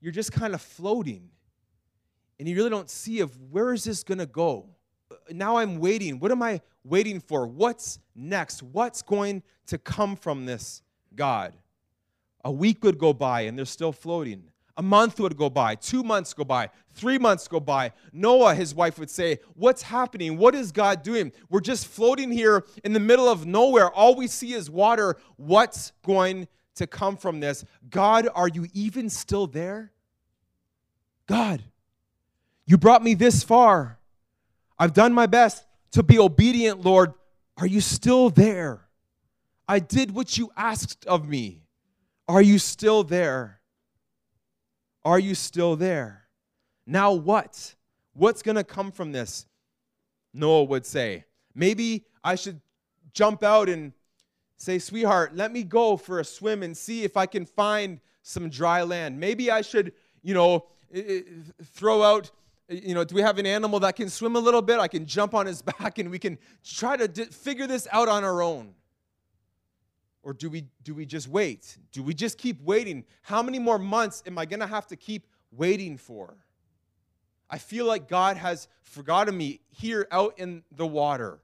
you're 0.00 0.12
just 0.12 0.32
kind 0.32 0.54
of 0.54 0.60
floating. 0.60 1.30
And 2.38 2.48
you 2.48 2.56
really 2.56 2.70
don't 2.70 2.90
see 2.90 3.20
of 3.20 3.38
where 3.50 3.72
is 3.72 3.84
this 3.84 4.02
going 4.02 4.18
to 4.18 4.26
go? 4.26 4.66
Now 5.30 5.56
I'm 5.58 5.78
waiting. 5.78 6.18
What 6.18 6.30
am 6.30 6.42
I 6.42 6.60
waiting 6.84 7.20
for? 7.20 7.46
What's 7.46 7.98
next? 8.14 8.62
What's 8.62 9.02
going 9.02 9.42
to 9.66 9.78
come 9.78 10.16
from 10.16 10.46
this, 10.46 10.82
God? 11.14 11.54
A 12.44 12.52
week 12.52 12.84
would 12.84 12.98
go 12.98 13.12
by 13.12 13.42
and 13.42 13.56
they're 13.56 13.64
still 13.64 13.92
floating. 13.92 14.44
A 14.76 14.82
month 14.82 15.20
would 15.20 15.36
go 15.36 15.48
by, 15.48 15.76
two 15.76 16.02
months 16.02 16.34
go 16.34 16.44
by, 16.44 16.68
three 16.94 17.16
months 17.16 17.46
go 17.46 17.60
by. 17.60 17.92
Noah, 18.12 18.54
his 18.56 18.74
wife, 18.74 18.98
would 18.98 19.10
say, 19.10 19.38
What's 19.54 19.82
happening? 19.82 20.36
What 20.36 20.54
is 20.56 20.72
God 20.72 21.04
doing? 21.04 21.32
We're 21.48 21.60
just 21.60 21.86
floating 21.86 22.32
here 22.32 22.64
in 22.82 22.92
the 22.92 23.00
middle 23.00 23.28
of 23.28 23.46
nowhere. 23.46 23.90
All 23.90 24.16
we 24.16 24.26
see 24.26 24.52
is 24.52 24.68
water. 24.68 25.16
What's 25.36 25.92
going 26.04 26.48
to 26.74 26.88
come 26.88 27.16
from 27.16 27.38
this? 27.38 27.64
God, 27.88 28.28
are 28.34 28.48
you 28.48 28.66
even 28.74 29.08
still 29.08 29.46
there? 29.46 29.92
God, 31.26 31.62
you 32.66 32.76
brought 32.76 33.02
me 33.02 33.14
this 33.14 33.44
far. 33.44 33.98
I've 34.78 34.92
done 34.92 35.12
my 35.12 35.26
best 35.26 35.64
to 35.92 36.02
be 36.02 36.18
obedient, 36.18 36.84
Lord. 36.84 37.14
Are 37.56 37.66
you 37.66 37.80
still 37.80 38.30
there? 38.30 38.88
I 39.68 39.78
did 39.78 40.14
what 40.14 40.36
you 40.36 40.50
asked 40.56 41.06
of 41.06 41.28
me. 41.28 41.62
Are 42.26 42.42
you 42.42 42.58
still 42.58 43.04
there? 43.04 43.60
Are 45.04 45.18
you 45.18 45.34
still 45.34 45.76
there? 45.76 46.24
Now 46.86 47.12
what? 47.12 47.74
What's 48.14 48.42
going 48.42 48.56
to 48.56 48.64
come 48.64 48.90
from 48.90 49.12
this? 49.12 49.46
Noah 50.32 50.64
would 50.64 50.86
say. 50.86 51.24
Maybe 51.54 52.04
I 52.22 52.34
should 52.34 52.60
jump 53.12 53.42
out 53.42 53.68
and 53.68 53.92
say, 54.56 54.78
Sweetheart, 54.78 55.36
let 55.36 55.52
me 55.52 55.62
go 55.62 55.96
for 55.96 56.20
a 56.20 56.24
swim 56.24 56.62
and 56.62 56.76
see 56.76 57.04
if 57.04 57.16
I 57.16 57.26
can 57.26 57.46
find 57.46 58.00
some 58.22 58.48
dry 58.48 58.82
land. 58.82 59.20
Maybe 59.20 59.50
I 59.50 59.60
should, 59.60 59.92
you 60.22 60.34
know, 60.34 60.66
throw 61.62 62.02
out, 62.02 62.30
you 62.82 62.94
know, 62.94 63.04
do 63.04 63.14
we 63.14 63.22
have 63.22 63.38
an 63.38 63.46
animal 63.46 63.80
that 63.80 63.96
can 63.96 64.08
swim 64.08 64.36
a 64.36 64.38
little 64.38 64.62
bit? 64.62 64.78
I 64.78 64.88
can 64.88 65.06
jump 65.06 65.34
on 65.34 65.46
his 65.46 65.62
back 65.78 65.98
and 65.98 66.10
we 66.10 66.18
can 66.18 66.38
try 66.64 66.96
to 66.96 67.26
figure 67.26 67.66
this 67.66 67.86
out 67.92 68.08
on 68.08 68.24
our 68.24 68.42
own. 68.42 68.74
Or 70.22 70.32
do 70.32 70.48
we, 70.48 70.64
do 70.82 70.94
we 70.94 71.04
just 71.04 71.28
wait? 71.28 71.76
Do 71.92 72.02
we 72.02 72.14
just 72.14 72.38
keep 72.38 72.62
waiting? 72.62 73.04
How 73.22 73.42
many 73.42 73.58
more 73.58 73.78
months 73.78 74.22
am 74.26 74.38
I 74.38 74.46
going 74.46 74.60
to 74.60 74.66
have 74.66 74.86
to 74.86 74.96
keep 74.96 75.26
waiting 75.52 75.98
for? 75.98 76.34
I 77.50 77.58
feel 77.58 77.86
like 77.86 78.08
God 78.08 78.38
has 78.38 78.68
forgotten 78.82 79.36
me 79.36 79.60
here 79.70 80.08
out 80.10 80.38
in 80.38 80.62
the 80.72 80.86
water. 80.86 81.40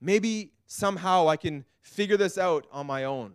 Maybe 0.00 0.52
somehow 0.66 1.28
I 1.28 1.36
can 1.36 1.64
figure 1.82 2.16
this 2.16 2.38
out 2.38 2.66
on 2.70 2.86
my 2.86 3.04
own. 3.04 3.32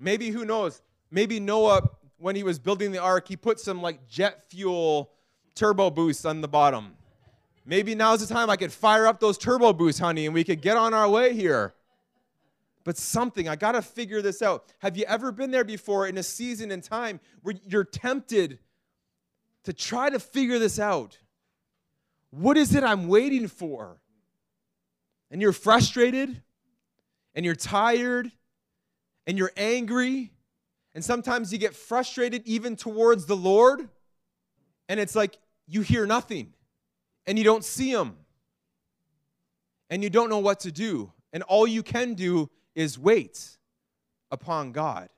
Maybe, 0.00 0.30
who 0.30 0.44
knows? 0.44 0.82
Maybe 1.10 1.38
Noah, 1.38 1.82
when 2.16 2.34
he 2.34 2.42
was 2.42 2.58
building 2.58 2.92
the 2.92 2.98
ark, 2.98 3.28
he 3.28 3.36
put 3.36 3.60
some 3.60 3.82
like 3.82 4.08
jet 4.08 4.42
fuel 4.48 5.11
turbo 5.54 5.90
boosts 5.90 6.24
on 6.24 6.40
the 6.40 6.48
bottom. 6.48 6.94
Maybe 7.64 7.94
now's 7.94 8.26
the 8.26 8.32
time 8.32 8.50
I 8.50 8.56
could 8.56 8.72
fire 8.72 9.06
up 9.06 9.20
those 9.20 9.38
turbo 9.38 9.72
boosts, 9.72 10.00
honey, 10.00 10.26
and 10.26 10.34
we 10.34 10.44
could 10.44 10.60
get 10.60 10.76
on 10.76 10.94
our 10.94 11.08
way 11.08 11.34
here 11.34 11.74
but 12.84 12.96
something. 12.96 13.48
I 13.48 13.56
got 13.56 13.72
to 13.72 13.82
figure 13.82 14.22
this 14.22 14.42
out. 14.42 14.64
Have 14.80 14.96
you 14.96 15.04
ever 15.06 15.32
been 15.32 15.50
there 15.50 15.64
before 15.64 16.06
in 16.06 16.18
a 16.18 16.22
season 16.22 16.70
and 16.70 16.82
time 16.82 17.20
where 17.42 17.54
you're 17.66 17.84
tempted 17.84 18.58
to 19.64 19.72
try 19.72 20.10
to 20.10 20.18
figure 20.18 20.58
this 20.58 20.78
out? 20.78 21.18
What 22.30 22.56
is 22.56 22.74
it 22.74 22.82
I'm 22.82 23.08
waiting 23.08 23.48
for? 23.48 23.98
And 25.30 25.40
you're 25.40 25.52
frustrated, 25.52 26.42
and 27.34 27.44
you're 27.44 27.54
tired, 27.54 28.30
and 29.26 29.38
you're 29.38 29.52
angry, 29.56 30.30
and 30.94 31.02
sometimes 31.02 31.52
you 31.52 31.58
get 31.58 31.74
frustrated 31.74 32.42
even 32.44 32.76
towards 32.76 33.24
the 33.24 33.36
Lord, 33.36 33.88
and 34.88 34.98
it's 35.00 35.14
like 35.14 35.38
you 35.66 35.80
hear 35.80 36.06
nothing, 36.06 36.52
and 37.26 37.38
you 37.38 37.44
don't 37.44 37.64
see 37.64 37.92
them 37.92 38.16
and 39.92 40.02
you 40.02 40.08
don't 40.08 40.30
know 40.30 40.38
what 40.38 40.60
to 40.60 40.72
do. 40.72 41.12
And 41.34 41.42
all 41.42 41.66
you 41.66 41.82
can 41.82 42.14
do 42.14 42.48
is 42.74 42.98
wait 42.98 43.58
upon 44.30 44.72
God. 44.72 45.10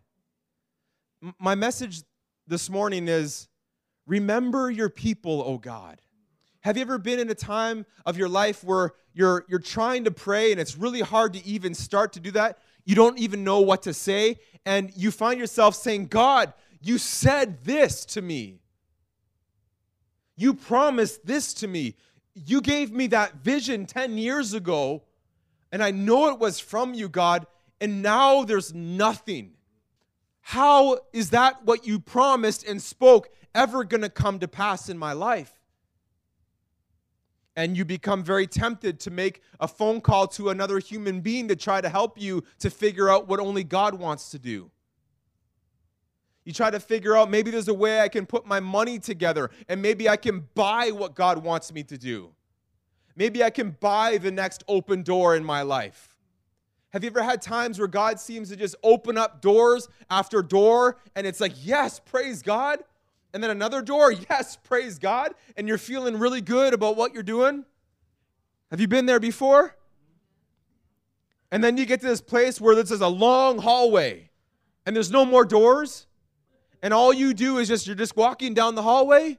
My 1.39 1.55
message 1.55 2.03
this 2.49 2.69
morning 2.69 3.07
is 3.07 3.47
remember 4.05 4.73
your 4.73 4.89
people, 4.89 5.45
O 5.47 5.59
God. 5.59 6.01
Have 6.63 6.77
you 6.77 6.83
ever 6.83 6.99
been 6.99 7.21
in 7.21 7.31
a 7.31 7.37
time 7.37 7.87
of 8.05 8.19
your 8.19 8.29
life 8.29 8.65
where 8.65 8.95
you're, 9.13 9.45
you're 9.49 9.61
trying 9.61 10.03
to 10.05 10.11
pray 10.11 10.51
and 10.51 10.61
it's 10.61 10.77
really 10.77 11.03
hard 11.03 11.35
to 11.35 11.47
even 11.47 11.73
start 11.73 12.13
to 12.15 12.21
do 12.21 12.33
that? 12.33 12.59
You 12.85 12.97
don't 12.97 13.17
even 13.21 13.45
know 13.45 13.61
what 13.61 13.83
to 13.85 13.95
say, 13.95 14.39
and 14.67 14.91
you 14.97 15.13
find 15.13 15.39
yourself 15.39 15.77
saying, 15.77 16.07
God, 16.07 16.53
you 16.83 16.99
said 16.99 17.63
this 17.63 18.05
to 18.07 18.23
me. 18.23 18.59
You 20.37 20.55
promised 20.55 21.27
this 21.27 21.55
to 21.55 21.69
me. 21.69 21.97
You 22.35 22.61
gave 22.61 22.93
me 22.93 23.07
that 23.09 23.37
vision 23.37 23.87
10 23.87 24.19
years 24.19 24.55
ago, 24.55 25.03
and 25.71 25.83
I 25.83 25.91
know 25.91 26.31
it 26.31 26.39
was 26.39 26.59
from 26.59 26.95
you, 26.95 27.09
God, 27.09 27.47
and 27.81 28.03
now 28.03 28.45
there's 28.45 28.75
nothing. 28.75 29.53
How 30.41 30.99
is 31.13 31.31
that 31.31 31.65
what 31.65 31.87
you 31.87 32.01
promised 32.01 32.67
and 32.67 32.83
spoke 32.83 33.31
ever 33.55 33.85
going 33.85 34.03
to 34.03 34.09
come 34.09 34.41
to 34.41 34.49
pass 34.49 34.89
in 34.89 34.99
my 34.99 35.13
life? 35.13 35.53
And 37.57 37.77
you 37.77 37.85
become 37.85 38.25
very 38.25 38.49
tempted 38.49 38.99
to 39.01 39.11
make 39.13 39.41
a 39.61 39.69
phone 39.69 40.01
call 40.01 40.27
to 40.29 40.51
another 40.51 40.81
human 40.81 41.21
being 41.21 41.47
to 41.49 41.57
try 41.57 41.81
to 41.81 41.89
help 41.89 42.21
you 42.21 42.43
to 42.59 42.69
figure 42.69 43.09
out 43.09 43.29
what 43.29 43.39
only 43.39 43.63
God 43.63 43.95
wants 43.95 44.31
to 44.33 44.41
do. 44.41 44.71
You 46.45 46.53
try 46.53 46.71
to 46.71 46.81
figure 46.81 47.17
out 47.17 47.31
maybe 47.31 47.51
there's 47.51 47.69
a 47.69 47.75
way 47.75 48.01
I 48.01 48.09
can 48.09 48.27
put 48.27 48.47
my 48.47 48.61
money 48.61 48.99
together 48.99 49.51
and 49.69 49.81
maybe 49.81 50.09
I 50.09 50.17
can 50.17 50.49
buy 50.55 50.91
what 50.91 51.15
God 51.15 51.43
wants 51.43 51.73
me 51.73 51.83
to 51.85 51.97
do. 51.97 52.31
Maybe 53.17 53.43
I 53.43 53.51
can 53.51 53.77
buy 53.81 54.19
the 54.19 54.31
next 54.31 54.65
open 54.69 55.03
door 55.03 55.37
in 55.37 55.45
my 55.45 55.63
life. 55.63 56.15
Have 56.91 57.03
you 57.03 57.11
ever 57.11 57.23
had 57.23 57.43
times 57.43 57.79
where 57.79 57.89
God 57.89 58.21
seems 58.21 58.51
to 58.51 58.57
just 58.57 58.77
open 58.83 59.19
up 59.19 59.41
doors 59.41 59.89
after 60.11 60.43
door 60.43 60.99
and 61.17 61.27
it's 61.27 61.41
like, 61.41 61.53
yes, 61.65 61.99
praise 61.99 62.43
God? 62.43 62.81
And 63.33 63.43
then 63.43 63.51
another 63.51 63.83
door, 63.83 64.13
yes, 64.31 64.57
praise 64.57 64.99
God, 64.99 65.35
and 65.57 65.67
you're 65.67 65.79
feeling 65.79 66.19
really 66.19 66.41
good 66.41 66.73
about 66.73 66.97
what 66.97 67.15
you're 67.15 67.23
doing? 67.23 67.65
Have 68.71 68.81
you 68.81 68.89
been 68.89 69.07
there 69.07 69.21
before? 69.21 69.77
And 71.51 71.63
then 71.63 71.77
you 71.77 71.87
get 71.87 72.01
to 72.01 72.07
this 72.07 72.21
place 72.21 72.61
where 72.61 72.75
this 72.75 72.91
is 72.91 73.01
a 73.01 73.09
long 73.09 73.59
hallway 73.59 74.31
and 74.87 74.95
there's 74.95 75.11
no 75.11 75.25
more 75.25 75.45
doors, 75.45 76.07
and 76.85 76.95
all 76.95 77.13
you 77.13 77.35
do 77.35 77.59
is 77.59 77.67
just, 77.67 77.89
you're 77.89 77.97
just 77.97 78.17
walking 78.17 78.55
down 78.55 78.77
the 78.77 78.83
hallway 78.83 79.39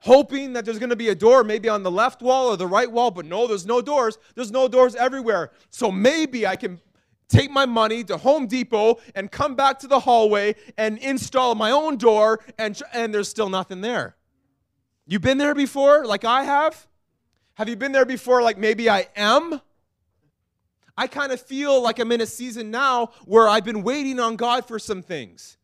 hoping 0.00 0.54
that 0.54 0.64
there's 0.64 0.78
going 0.78 0.90
to 0.90 0.96
be 0.96 1.08
a 1.08 1.14
door 1.14 1.44
maybe 1.44 1.68
on 1.68 1.82
the 1.82 1.90
left 1.90 2.22
wall 2.22 2.48
or 2.48 2.56
the 2.56 2.66
right 2.66 2.90
wall, 2.90 3.10
but 3.10 3.26
no, 3.26 3.46
there's 3.46 3.66
no 3.66 3.80
doors. 3.80 4.18
There's 4.34 4.50
no 4.50 4.66
doors 4.66 4.94
everywhere. 4.94 5.50
So 5.70 5.90
maybe 5.92 6.46
I 6.46 6.56
can 6.56 6.80
take 7.28 7.50
my 7.50 7.66
money 7.66 8.02
to 8.04 8.16
Home 8.16 8.46
Depot 8.46 8.98
and 9.14 9.30
come 9.30 9.54
back 9.54 9.78
to 9.80 9.86
the 9.86 10.00
hallway 10.00 10.56
and 10.76 10.98
install 10.98 11.54
my 11.54 11.70
own 11.70 11.96
door, 11.96 12.40
and, 12.58 12.80
and 12.92 13.14
there's 13.14 13.28
still 13.28 13.48
nothing 13.48 13.82
there. 13.82 14.16
You 15.06 15.20
been 15.20 15.38
there 15.38 15.54
before, 15.54 16.06
like 16.06 16.24
I 16.24 16.44
have? 16.44 16.86
Have 17.54 17.68
you 17.68 17.76
been 17.76 17.92
there 17.92 18.06
before, 18.06 18.42
like 18.42 18.56
maybe 18.56 18.88
I 18.88 19.06
am? 19.16 19.60
I 20.96 21.06
kind 21.06 21.32
of 21.32 21.40
feel 21.40 21.80
like 21.80 21.98
I'm 21.98 22.10
in 22.12 22.20
a 22.20 22.26
season 22.26 22.70
now 22.70 23.12
where 23.26 23.48
I've 23.48 23.64
been 23.64 23.82
waiting 23.82 24.18
on 24.18 24.36
God 24.36 24.66
for 24.66 24.78
some 24.78 25.02
things. 25.02 25.58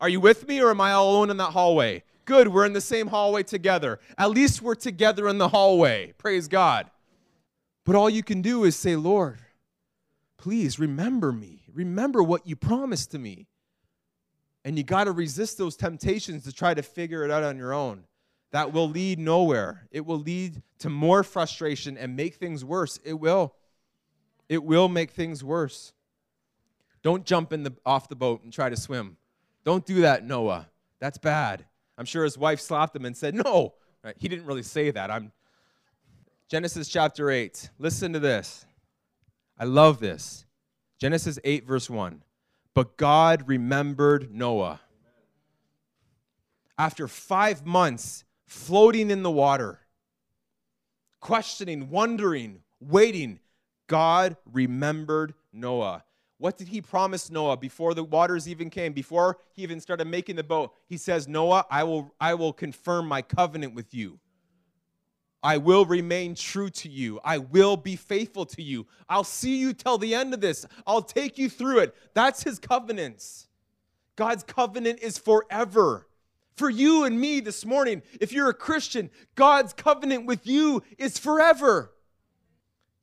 Are 0.00 0.08
you 0.08 0.20
with 0.20 0.46
me, 0.46 0.60
or 0.60 0.70
am 0.70 0.80
I 0.80 0.92
all 0.92 1.10
alone 1.10 1.30
in 1.30 1.36
that 1.38 1.52
hallway? 1.52 2.02
Good, 2.24 2.48
we're 2.48 2.66
in 2.66 2.72
the 2.72 2.80
same 2.80 3.06
hallway 3.06 3.44
together. 3.44 4.00
At 4.18 4.30
least 4.30 4.60
we're 4.60 4.74
together 4.74 5.28
in 5.28 5.38
the 5.38 5.48
hallway. 5.48 6.12
Praise 6.18 6.48
God. 6.48 6.90
But 7.84 7.94
all 7.94 8.10
you 8.10 8.22
can 8.24 8.42
do 8.42 8.64
is 8.64 8.74
say, 8.74 8.96
Lord, 8.96 9.38
please 10.36 10.78
remember 10.78 11.30
me. 11.32 11.62
Remember 11.72 12.22
what 12.22 12.46
you 12.46 12.56
promised 12.56 13.12
to 13.12 13.18
me. 13.18 13.46
And 14.64 14.76
you 14.76 14.82
got 14.82 15.04
to 15.04 15.12
resist 15.12 15.56
those 15.56 15.76
temptations 15.76 16.42
to 16.44 16.52
try 16.52 16.74
to 16.74 16.82
figure 16.82 17.24
it 17.24 17.30
out 17.30 17.44
on 17.44 17.56
your 17.56 17.72
own. 17.72 18.04
that 18.56 18.72
will 18.72 18.88
lead 18.88 19.18
nowhere. 19.18 19.86
It 19.90 20.06
will 20.06 20.18
lead 20.18 20.62
to 20.78 20.88
more 20.88 21.22
frustration 21.22 21.98
and 21.98 22.16
make 22.16 22.36
things 22.36 22.64
worse. 22.64 22.98
It 23.04 23.14
will. 23.14 23.54
It 24.48 24.64
will 24.64 24.88
make 24.88 25.10
things 25.10 25.44
worse. 25.44 25.92
Don't 27.02 27.24
jump 27.24 27.52
in 27.52 27.64
the, 27.64 27.74
off 27.84 28.08
the 28.08 28.16
boat 28.16 28.42
and 28.42 28.52
try 28.52 28.68
to 28.68 28.76
swim. 28.76 29.16
Don't 29.66 29.84
do 29.84 30.02
that, 30.02 30.24
Noah. 30.24 30.68
That's 31.00 31.18
bad. 31.18 31.66
I'm 31.98 32.04
sure 32.04 32.22
his 32.22 32.38
wife 32.38 32.60
slapped 32.60 32.94
him 32.94 33.04
and 33.04 33.16
said, 33.16 33.34
No. 33.34 33.74
Right? 34.04 34.14
He 34.16 34.28
didn't 34.28 34.46
really 34.46 34.62
say 34.62 34.92
that. 34.92 35.10
I'm 35.10 35.32
Genesis 36.48 36.86
chapter 36.86 37.28
8. 37.28 37.70
Listen 37.80 38.12
to 38.12 38.20
this. 38.20 38.64
I 39.58 39.64
love 39.64 39.98
this. 39.98 40.46
Genesis 41.00 41.40
8, 41.42 41.66
verse 41.66 41.90
1. 41.90 42.22
But 42.74 42.96
God 42.96 43.48
remembered 43.48 44.32
Noah. 44.32 44.80
After 46.78 47.08
five 47.08 47.66
months 47.66 48.24
floating 48.46 49.10
in 49.10 49.24
the 49.24 49.30
water, 49.30 49.80
questioning, 51.20 51.90
wondering, 51.90 52.60
waiting, 52.78 53.40
God 53.88 54.36
remembered 54.52 55.34
Noah. 55.52 56.04
What 56.38 56.58
did 56.58 56.68
he 56.68 56.82
promise 56.82 57.30
Noah 57.30 57.56
before 57.56 57.94
the 57.94 58.04
waters 58.04 58.46
even 58.46 58.68
came, 58.68 58.92
before 58.92 59.38
he 59.54 59.62
even 59.62 59.80
started 59.80 60.06
making 60.06 60.36
the 60.36 60.44
boat? 60.44 60.74
He 60.86 60.98
says, 60.98 61.26
Noah, 61.26 61.64
I 61.70 61.84
will, 61.84 62.14
I 62.20 62.34
will 62.34 62.52
confirm 62.52 63.08
my 63.08 63.22
covenant 63.22 63.74
with 63.74 63.94
you. 63.94 64.18
I 65.42 65.58
will 65.58 65.86
remain 65.86 66.34
true 66.34 66.70
to 66.70 66.88
you. 66.88 67.20
I 67.24 67.38
will 67.38 67.76
be 67.76 67.96
faithful 67.96 68.44
to 68.46 68.62
you. 68.62 68.86
I'll 69.08 69.24
see 69.24 69.56
you 69.56 69.72
till 69.72 69.96
the 69.96 70.14
end 70.14 70.34
of 70.34 70.40
this. 70.40 70.66
I'll 70.86 71.02
take 71.02 71.38
you 71.38 71.48
through 71.48 71.80
it. 71.80 71.94
That's 72.14 72.42
his 72.42 72.58
covenants. 72.58 73.46
God's 74.16 74.42
covenant 74.42 75.00
is 75.00 75.18
forever. 75.18 76.08
For 76.56 76.68
you 76.70 77.04
and 77.04 77.20
me 77.20 77.40
this 77.40 77.64
morning, 77.64 78.02
if 78.20 78.32
you're 78.32 78.48
a 78.48 78.54
Christian, 78.54 79.10
God's 79.34 79.72
covenant 79.72 80.26
with 80.26 80.46
you 80.46 80.82
is 80.98 81.18
forever. 81.18 81.92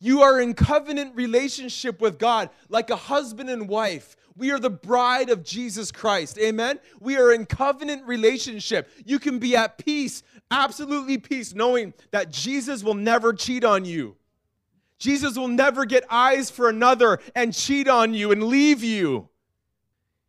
You 0.03 0.21
are 0.23 0.41
in 0.41 0.53
covenant 0.53 1.15
relationship 1.15 2.01
with 2.01 2.19
God 2.19 2.49
like 2.67 2.89
a 2.89 2.95
husband 2.97 3.49
and 3.49 3.69
wife. 3.69 4.17
We 4.35 4.51
are 4.51 4.59
the 4.59 4.69
bride 4.69 5.29
of 5.29 5.45
Jesus 5.45 5.93
Christ. 5.93 6.37
Amen. 6.37 6.81
We 6.99 7.15
are 7.15 7.31
in 7.31 7.45
covenant 7.45 8.05
relationship. 8.05 8.89
You 9.05 9.17
can 9.17 9.39
be 9.39 9.55
at 9.55 9.77
peace, 9.77 10.21
absolutely 10.51 11.19
peace, 11.19 11.55
knowing 11.55 11.93
that 12.11 12.31
Jesus 12.31 12.83
will 12.83 12.95
never 12.95 13.31
cheat 13.31 13.63
on 13.63 13.85
you. 13.85 14.17
Jesus 14.99 15.37
will 15.37 15.47
never 15.47 15.85
get 15.85 16.03
eyes 16.09 16.51
for 16.51 16.67
another 16.67 17.19
and 17.33 17.53
cheat 17.53 17.87
on 17.87 18.13
you 18.13 18.33
and 18.33 18.43
leave 18.43 18.83
you. 18.83 19.29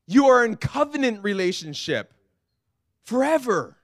You 0.07 0.27
are 0.27 0.45
in 0.45 0.55
covenant 0.55 1.25
relationship 1.25 2.15
forever 3.03 3.79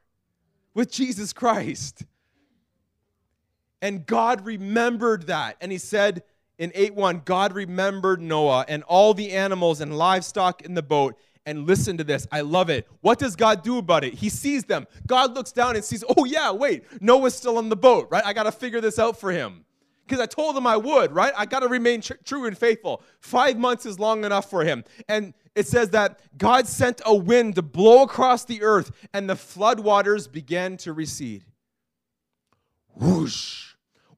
with 0.73 0.93
Jesus 0.93 1.33
Christ. 1.33 2.05
And 3.83 4.05
God 4.07 4.45
remembered 4.45 5.27
that. 5.29 5.57
And 5.61 5.73
he 5.73 5.79
said 5.79 6.23
in 6.59 6.73
8 6.75 6.95
1, 6.95 7.23
God 7.25 7.55
remembered 7.55 8.21
Noah 8.21 8.65
and 8.69 8.83
all 8.85 9.15
the 9.15 9.33
animals 9.33 9.81
and 9.81 9.97
livestock 9.97 10.63
in 10.63 10.75
the 10.75 10.83
boat. 10.83 11.19
And 11.47 11.67
listen 11.67 11.97
to 11.97 12.05
this. 12.05 12.29
I 12.31 12.43
love 12.43 12.69
it. 12.69 12.87
What 13.01 13.19
does 13.19 13.35
God 13.35 13.63
do 13.63 13.79
about 13.79 14.05
it? 14.05 14.13
He 14.13 14.29
sees 14.29 14.65
them. 14.65 14.87
God 15.07 15.35
looks 15.35 15.53
down 15.53 15.75
and 15.75 15.83
sees, 15.83 16.05
oh, 16.17 16.27
yeah, 16.27 16.53
wait, 16.53 16.85
Noah's 17.01 17.35
still 17.35 17.57
on 17.57 17.71
the 17.71 17.77
boat, 17.77 18.09
right? 18.11 18.23
I 18.25 18.35
got 18.35 18.43
to 18.43 18.53
figure 18.53 18.81
this 18.83 18.99
out 18.99 19.19
for 19.19 19.33
him. 19.33 19.65
Because 20.07 20.21
I 20.21 20.27
told 20.27 20.55
him 20.55 20.67
I 20.67 20.77
would, 20.77 21.13
right? 21.13 21.33
I 21.35 21.47
got 21.47 21.61
to 21.61 21.69
remain 21.69 22.03
tr- 22.03 22.13
true 22.25 22.45
and 22.45 22.57
faithful. 22.57 23.03
Five 23.21 23.57
months 23.57 23.87
is 23.87 23.99
long 23.99 24.25
enough 24.25 24.51
for 24.51 24.65
him. 24.65 24.85
And 25.09 25.33
it 25.57 25.67
says 25.67 25.91
that 25.91 26.21
God 26.37 26.67
sent 26.67 27.01
a 27.07 27.15
wind 27.15 27.55
to 27.55 27.63
blow 27.63 28.03
across 28.03 28.45
the 28.45 28.63
earth, 28.63 28.91
and 29.15 29.29
the 29.29 29.35
floodwaters 29.35 30.31
began 30.31 30.77
to 30.79 30.93
recede. 30.93 31.45
Whoosh 32.95 33.70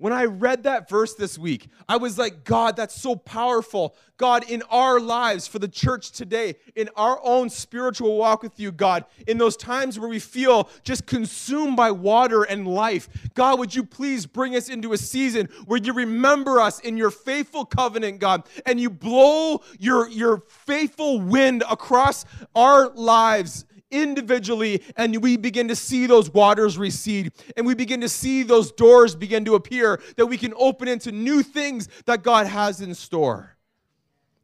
when 0.03 0.13
I 0.13 0.25
read 0.25 0.65
that 0.65 0.89
verse 0.89 1.15
this 1.15 1.39
week, 1.39 1.69
I 1.89 1.97
was 1.97 2.19
like, 2.19 2.43
God, 2.43 2.75
that's 2.75 3.01
so 3.01 3.15
powerful. 3.15 3.95
God, 4.17 4.43
in 4.51 4.65
our 4.69 4.99
lives, 4.99 5.47
for 5.47 5.61
the 5.61 5.69
church 5.69 6.11
today, 6.11 6.57
in 6.75 6.91
our 6.97 7.21
own 7.23 7.49
spiritual 7.49 8.17
walk 8.17 8.43
with 8.43 8.59
you, 8.59 8.73
God, 8.73 9.05
in 9.29 9.39
those 9.39 9.57
times 9.57 10.01
where 10.01 10.09
we 10.09 10.19
feel 10.19 10.69
just 10.83 11.07
consumed 11.07 11.77
by 11.77 11.93
water 11.93 12.43
and 12.43 12.67
life, 12.67 13.09
God, 13.35 13.61
would 13.61 13.77
you 13.77 13.85
please 13.85 14.27
bring 14.27 14.57
us 14.57 14.69
into 14.69 14.93
a 14.93 14.99
season 14.99 15.49
where 15.67 15.79
you 15.79 15.93
remember 15.93 16.59
us 16.59 16.81
in 16.81 16.97
your 16.97 17.13
faithful 17.13 17.65
covenant, 17.65 18.19
God, 18.19 18.43
and 18.67 18.81
you 18.81 18.91
blow 18.91 19.63
your, 19.79 20.09
your 20.09 20.43
faithful 20.49 21.21
wind 21.21 21.63
across 21.71 22.25
our 22.57 22.89
lives 22.89 23.67
individually 23.93 24.83
and 24.97 25.23
we 25.23 25.37
begin 25.37 25.69
to 25.69 25.77
see 25.77 26.07
those 26.07 26.33
waters 26.33 26.77
recede 26.77 27.33
and 27.57 27.65
we 27.67 27.75
begin 27.75 28.01
to 28.01 28.09
see 28.09 28.43
those 28.43 28.73
doors 28.73 29.15
begin 29.15 29.45
to 29.45 29.55
appear 29.55 30.01
that 30.17 30.27
we 30.27 30.37
can 30.37 30.53
open 30.57 30.89
into 30.89 31.13
new 31.13 31.43
things 31.43 31.89
that 32.07 32.23
God 32.23 32.47
has 32.47 32.81
in 32.81 32.95
store. 32.95 33.57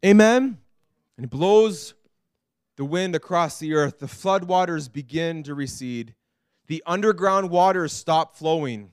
Amen. 0.05 0.59
And 1.17 1.25
it 1.25 1.31
blows 1.31 1.95
the 2.77 2.85
wind 2.85 3.17
across 3.17 3.59
the 3.59 3.75
earth. 3.75 3.99
The 3.99 4.07
floodwaters 4.07 4.93
begin 4.93 5.43
to 5.45 5.55
recede. 5.55 6.15
The 6.69 6.83
underground 6.87 7.51
waters 7.51 7.93
stop 7.93 8.37
flowing 8.37 8.93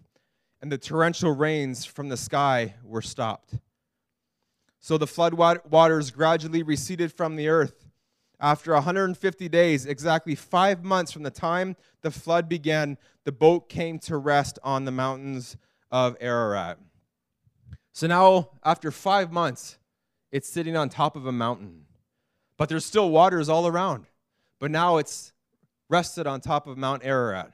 and 0.61 0.71
the 0.71 0.77
torrential 0.77 1.31
rains 1.31 1.85
from 1.85 2.09
the 2.09 2.17
sky 2.17 2.73
were 2.83 3.01
stopped. 3.03 3.53
So 4.79 4.97
the 4.97 5.07
flood 5.07 5.33
waters 5.33 6.11
gradually 6.11 6.63
receded 6.63 7.11
from 7.11 7.35
the 7.35 7.49
earth 7.49 7.84
after 8.39 8.73
150 8.73 9.49
days, 9.49 9.85
exactly 9.85 10.35
five 10.35 10.83
months 10.83 11.11
from 11.11 11.23
the 11.23 11.31
time 11.31 11.75
the 12.01 12.11
flood 12.11 12.49
began, 12.49 12.97
the 13.23 13.31
boat 13.31 13.69
came 13.69 13.99
to 13.99 14.17
rest 14.17 14.59
on 14.63 14.85
the 14.85 14.91
mountains 14.91 15.57
of 15.91 16.17
Ararat. 16.19 16.77
So 17.93 18.07
now, 18.07 18.49
after 18.63 18.91
five 18.91 19.31
months, 19.31 19.77
it's 20.31 20.49
sitting 20.49 20.75
on 20.75 20.89
top 20.89 21.15
of 21.15 21.25
a 21.25 21.31
mountain. 21.31 21.85
But 22.57 22.69
there's 22.69 22.85
still 22.85 23.09
waters 23.09 23.47
all 23.47 23.67
around. 23.67 24.05
But 24.59 24.71
now 24.71 24.97
it's 24.97 25.33
rested 25.89 26.27
on 26.27 26.41
top 26.41 26.67
of 26.67 26.77
Mount 26.77 27.03
Ararat, 27.05 27.51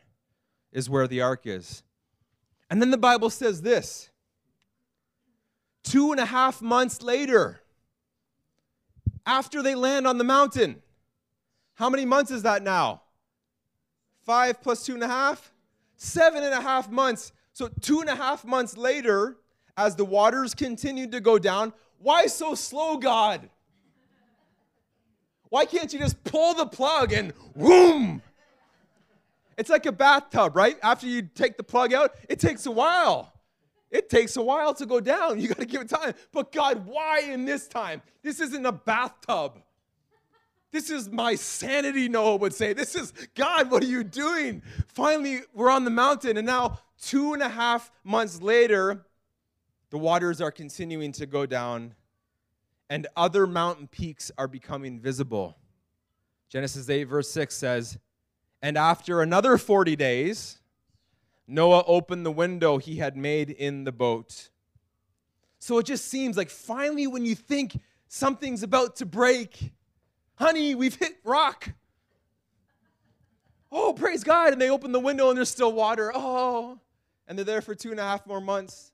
is 0.72 0.90
where 0.90 1.08
the 1.08 1.22
ark 1.22 1.42
is. 1.46 1.84
And 2.70 2.82
then 2.82 2.92
the 2.92 2.98
Bible 2.98 3.30
says 3.30 3.62
this 3.62 4.10
two 5.84 6.12
and 6.12 6.20
a 6.20 6.26
half 6.26 6.62
months 6.62 7.02
later, 7.02 7.61
after 9.26 9.62
they 9.62 9.76
land 9.76 10.08
on 10.08 10.18
the 10.18 10.24
mountain. 10.24 10.82
How 11.76 11.90
many 11.90 12.06
months 12.06 12.32
is 12.32 12.44
that 12.44 12.64
now? 12.64 13.02
Five 14.26 14.62
plus 14.62 14.86
two 14.86 14.94
and 14.94 15.04
a 15.04 15.08
half? 15.08 15.52
Seven 15.96 16.44
and 16.44 16.54
a 16.54 16.62
half 16.62 16.90
months. 16.90 17.32
So, 17.54 17.70
two 17.82 18.02
and 18.02 18.10
a 18.10 18.16
half 18.16 18.46
months 18.46 18.78
later, 18.78 19.38
as 19.76 19.96
the 19.96 20.06
waters 20.06 20.54
continued 20.54 21.12
to 21.12 21.20
go 21.20 21.38
down, 21.38 21.74
why 22.00 22.28
so 22.28 22.56
slow, 22.56 22.98
God? 22.98 23.50
Why 25.50 25.66
can't 25.66 25.92
you 25.92 26.00
just 26.00 26.24
pull 26.24 26.54
the 26.54 26.66
plug 26.66 27.12
and 27.12 27.34
whoom? 27.58 28.22
It's 29.58 29.70
like 29.70 29.86
a 29.86 29.92
bathtub, 29.92 30.56
right? 30.56 30.78
After 30.82 31.08
you 31.08 31.24
take 31.24 31.58
the 31.58 31.64
plug 31.64 31.94
out, 31.94 32.16
it 32.30 32.40
takes 32.40 32.66
a 32.66 32.72
while. 32.72 33.34
It 33.92 34.10
takes 34.10 34.38
a 34.38 34.42
while 34.42 34.74
to 34.76 34.86
go 34.86 35.00
down. 35.02 35.40
You 35.40 35.50
got 35.50 35.60
to 35.60 35.66
give 35.66 35.82
it 35.82 35.90
time. 35.90 36.14
But 36.32 36.52
God, 36.52 36.86
why 36.86 37.20
in 37.20 37.46
this 37.46 37.68
time? 37.68 38.02
This 38.24 38.40
isn't 38.40 38.66
a 38.66 38.72
bathtub. 38.72 39.62
This 40.72 40.90
is 40.90 41.10
my 41.10 41.36
sanity, 41.36 42.08
Noah 42.08 42.38
would 42.38 42.54
say. 42.54 42.72
This 42.72 42.96
is 42.96 43.14
God, 43.36 43.70
what 43.70 43.84
are 43.84 43.88
you 43.88 44.06
doing? 44.06 44.62
Finally, 44.88 45.42
we're 45.54 45.70
on 45.70 45.84
the 45.84 45.92
mountain, 45.92 46.38
and 46.38 46.48
now, 46.48 46.80
two 47.02 47.34
and 47.34 47.42
a 47.42 47.50
half 47.50 47.92
months 48.06 48.42
later, 48.42 49.06
the 49.90 49.98
waters 49.98 50.40
are 50.40 50.52
continuing 50.52 51.12
to 51.14 51.26
go 51.26 51.46
down, 51.46 51.94
and 52.90 53.08
other 53.18 53.46
mountain 53.46 53.88
peaks 53.88 54.32
are 54.38 54.48
becoming 54.48 54.98
visible. 54.98 55.58
Genesis 56.48 56.90
8, 56.90 57.04
verse 57.04 57.30
6 57.30 57.54
says, 57.54 57.98
And 58.62 58.78
after 58.78 59.22
another 59.22 59.58
40 59.58 59.98
days, 59.98 60.61
Noah 61.52 61.84
opened 61.86 62.26
the 62.26 62.32
window 62.32 62.78
he 62.78 62.96
had 62.96 63.18
made 63.18 63.50
in 63.50 63.84
the 63.84 63.92
boat. 63.92 64.50
So 65.60 65.78
it 65.80 65.86
just 65.86 66.08
seems 66.08 66.38
like 66.38 66.50
finally, 66.50 67.08
when 67.08 67.26
you 67.26 67.36
think 67.36 67.78
something's 68.08 68.64
about 68.64 68.96
to 68.98 69.06
break, 69.06 69.74
honey, 70.36 70.76
we've 70.76 70.96
hit 70.96 71.18
rock. 71.26 71.68
Oh, 73.70 73.92
praise 73.92 74.24
God. 74.24 74.54
And 74.54 74.62
they 74.62 74.70
open 74.70 74.94
the 74.94 75.00
window 75.00 75.28
and 75.28 75.38
there's 75.38 75.50
still 75.50 75.74
water. 75.74 76.14
Oh, 76.16 76.80
and 77.28 77.38
they're 77.38 77.44
there 77.44 77.62
for 77.62 77.76
two 77.76 77.92
and 77.92 78.00
a 78.00 78.04
half 78.04 78.26
more 78.26 78.40
months. 78.40 78.94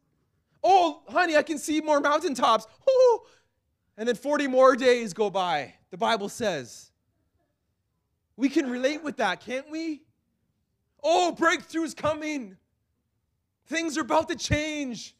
Oh, 0.63 1.03
honey, 1.07 1.37
I 1.37 1.43
can 1.43 1.59
see 1.59 1.79
more 1.79 1.99
mountaintops. 1.99 2.65
Oh, 2.89 3.27
and 3.97 4.07
then 4.07 4.15
40 4.15 4.47
more 4.47 4.75
days 4.75 5.13
go 5.13 5.29
by, 5.29 5.75
the 5.91 5.97
Bible 5.97 6.27
says. 6.27 6.91
We 8.35 8.49
can 8.49 8.67
relate 8.67 9.03
with 9.03 9.17
that, 9.17 9.41
can't 9.41 9.69
we? 9.69 10.06
Oh, 11.03 11.35
breakthrough's 11.37 11.93
coming. 11.93 12.57
Things 13.67 13.97
are 13.97 14.01
about 14.01 14.29
to 14.29 14.35
change. 14.35 15.15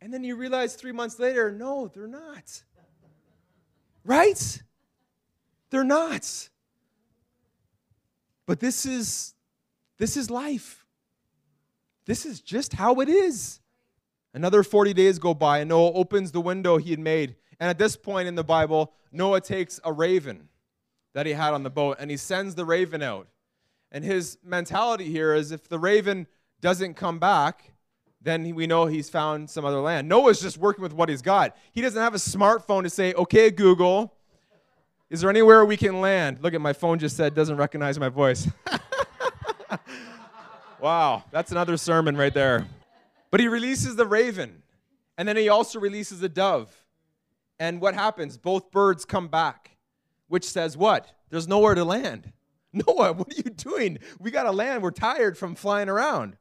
And 0.00 0.12
then 0.12 0.24
you 0.24 0.36
realize 0.36 0.74
three 0.74 0.92
months 0.92 1.18
later, 1.18 1.50
no, 1.50 1.88
they're 1.88 2.06
not. 2.06 2.62
Right? 4.04 4.62
They're 5.70 5.84
not. 5.84 6.50
But 8.46 8.60
this 8.60 8.84
is 8.84 9.34
this 9.96 10.16
is 10.16 10.30
life. 10.30 10.84
this 12.04 12.26
is 12.26 12.40
just 12.40 12.74
how 12.74 13.00
it 13.00 13.08
is. 13.08 13.60
Another 14.34 14.62
40 14.64 14.92
days 14.92 15.18
go 15.18 15.32
by, 15.32 15.60
and 15.60 15.68
Noah 15.68 15.92
opens 15.92 16.32
the 16.32 16.40
window 16.40 16.76
he 16.76 16.90
had 16.90 16.98
made. 16.98 17.36
And 17.60 17.70
at 17.70 17.78
this 17.78 17.96
point 17.96 18.26
in 18.26 18.34
the 18.34 18.44
Bible, 18.44 18.92
Noah 19.12 19.40
takes 19.40 19.78
a 19.84 19.92
raven 19.92 20.48
that 21.14 21.24
he 21.24 21.32
had 21.32 21.54
on 21.54 21.62
the 21.62 21.70
boat 21.70 21.96
and 22.00 22.10
he 22.10 22.16
sends 22.16 22.56
the 22.56 22.64
raven 22.64 23.00
out. 23.00 23.28
And 23.94 24.04
his 24.04 24.36
mentality 24.44 25.04
here 25.04 25.34
is 25.34 25.52
if 25.52 25.68
the 25.68 25.78
raven 25.78 26.26
doesn't 26.60 26.94
come 26.94 27.20
back, 27.20 27.70
then 28.20 28.52
we 28.56 28.66
know 28.66 28.86
he's 28.86 29.08
found 29.08 29.48
some 29.48 29.64
other 29.64 29.78
land. 29.78 30.08
Noah's 30.08 30.40
just 30.40 30.58
working 30.58 30.82
with 30.82 30.92
what 30.92 31.08
he's 31.08 31.22
got. 31.22 31.56
He 31.70 31.80
doesn't 31.80 32.02
have 32.02 32.12
a 32.12 32.18
smartphone 32.18 32.82
to 32.82 32.90
say, 32.90 33.14
okay, 33.14 33.52
Google, 33.52 34.12
is 35.10 35.20
there 35.20 35.30
anywhere 35.30 35.64
we 35.64 35.76
can 35.76 36.00
land? 36.00 36.38
Look 36.42 36.54
at 36.54 36.60
my 36.60 36.72
phone 36.72 36.98
just 36.98 37.16
said, 37.16 37.36
doesn't 37.36 37.56
recognize 37.56 37.96
my 38.00 38.08
voice. 38.08 38.48
wow, 40.80 41.22
that's 41.30 41.52
another 41.52 41.76
sermon 41.76 42.16
right 42.16 42.34
there. 42.34 42.66
But 43.30 43.38
he 43.38 43.46
releases 43.46 43.94
the 43.94 44.06
raven, 44.06 44.64
and 45.16 45.28
then 45.28 45.36
he 45.36 45.48
also 45.48 45.78
releases 45.78 46.20
a 46.20 46.28
dove. 46.28 46.84
And 47.60 47.80
what 47.80 47.94
happens? 47.94 48.38
Both 48.38 48.72
birds 48.72 49.04
come 49.04 49.28
back, 49.28 49.76
which 50.26 50.46
says 50.46 50.76
what? 50.76 51.12
There's 51.30 51.46
nowhere 51.46 51.76
to 51.76 51.84
land. 51.84 52.32
Noah, 52.86 53.12
what 53.12 53.32
are 53.32 53.36
you 53.36 53.50
doing? 53.50 53.98
We 54.18 54.30
got 54.30 54.44
to 54.44 54.52
land. 54.52 54.82
We're 54.82 54.90
tired 54.90 55.38
from 55.38 55.54
flying 55.54 55.88
around. 55.88 56.36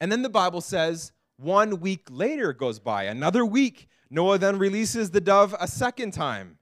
And 0.00 0.12
then 0.12 0.22
the 0.22 0.28
Bible 0.28 0.60
says 0.60 1.12
one 1.36 1.80
week 1.80 2.06
later 2.10 2.52
goes 2.52 2.78
by, 2.78 3.04
another 3.04 3.44
week. 3.44 3.88
Noah 4.10 4.38
then 4.38 4.58
releases 4.58 5.10
the 5.10 5.20
dove 5.20 5.54
a 5.58 5.66
second 5.66 6.12
time. 6.12 6.58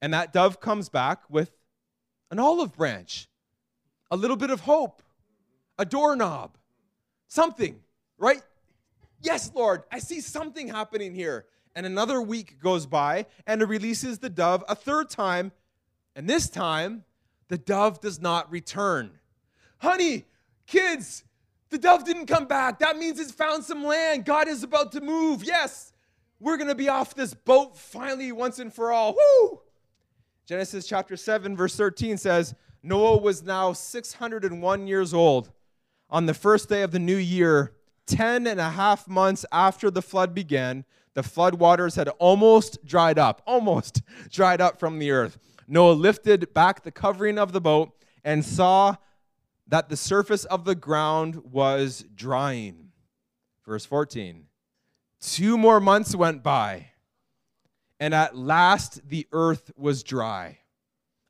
And 0.00 0.14
that 0.14 0.32
dove 0.32 0.60
comes 0.60 0.88
back 0.88 1.22
with 1.28 1.52
an 2.30 2.38
olive 2.38 2.72
branch, 2.72 3.28
a 4.10 4.16
little 4.16 4.36
bit 4.36 4.50
of 4.50 4.60
hope, 4.60 5.02
a 5.78 5.84
doorknob, 5.84 6.56
something, 7.28 7.80
right? 8.16 8.42
Yes, 9.20 9.52
Lord, 9.54 9.82
I 9.92 9.98
see 9.98 10.20
something 10.20 10.68
happening 10.68 11.14
here. 11.14 11.44
And 11.76 11.84
another 11.84 12.20
week 12.22 12.58
goes 12.58 12.86
by, 12.86 13.26
and 13.46 13.60
it 13.62 13.66
releases 13.66 14.18
the 14.18 14.30
dove 14.30 14.64
a 14.68 14.74
third 14.74 15.10
time. 15.10 15.52
And 16.16 16.28
this 16.28 16.48
time, 16.48 17.04
the 17.50 17.58
dove 17.58 18.00
does 18.00 18.20
not 18.20 18.50
return. 18.50 19.10
Honey, 19.78 20.24
kids, 20.66 21.24
the 21.68 21.78
dove 21.78 22.04
didn't 22.04 22.26
come 22.26 22.46
back. 22.46 22.78
That 22.78 22.96
means 22.96 23.18
it's 23.18 23.32
found 23.32 23.64
some 23.64 23.84
land. 23.84 24.24
God 24.24 24.46
is 24.48 24.62
about 24.62 24.92
to 24.92 25.00
move. 25.00 25.42
Yes, 25.44 25.92
we're 26.38 26.56
going 26.56 26.68
to 26.68 26.76
be 26.76 26.88
off 26.88 27.14
this 27.14 27.34
boat 27.34 27.76
finally, 27.76 28.30
once 28.30 28.60
and 28.60 28.72
for 28.72 28.92
all. 28.92 29.14
Woo! 29.14 29.60
Genesis 30.46 30.86
chapter 30.86 31.16
7, 31.16 31.56
verse 31.56 31.74
13 31.74 32.16
says 32.18 32.54
Noah 32.84 33.18
was 33.18 33.42
now 33.42 33.72
601 33.72 34.86
years 34.86 35.12
old. 35.12 35.50
On 36.08 36.26
the 36.26 36.34
first 36.34 36.68
day 36.68 36.82
of 36.82 36.92
the 36.92 36.98
new 37.00 37.16
year, 37.16 37.72
10 38.06 38.46
and 38.46 38.60
a 38.60 38.70
half 38.70 39.08
months 39.08 39.44
after 39.50 39.90
the 39.90 40.02
flood 40.02 40.34
began, 40.34 40.84
the 41.14 41.22
flood 41.24 41.56
waters 41.56 41.96
had 41.96 42.08
almost 42.20 42.84
dried 42.84 43.18
up, 43.18 43.42
almost 43.44 44.02
dried 44.30 44.60
up 44.60 44.78
from 44.78 45.00
the 45.00 45.10
earth. 45.10 45.38
Noah 45.70 45.92
lifted 45.92 46.52
back 46.52 46.82
the 46.82 46.90
covering 46.90 47.38
of 47.38 47.52
the 47.52 47.60
boat 47.60 47.92
and 48.24 48.44
saw 48.44 48.96
that 49.68 49.88
the 49.88 49.96
surface 49.96 50.44
of 50.44 50.64
the 50.64 50.74
ground 50.74 51.42
was 51.44 52.04
drying. 52.14 52.90
Verse 53.64 53.84
14. 53.84 54.46
Two 55.20 55.56
more 55.56 55.80
months 55.80 56.14
went 56.14 56.42
by, 56.42 56.88
and 58.00 58.12
at 58.12 58.36
last 58.36 59.08
the 59.08 59.28
earth 59.32 59.70
was 59.76 60.02
dry. 60.02 60.58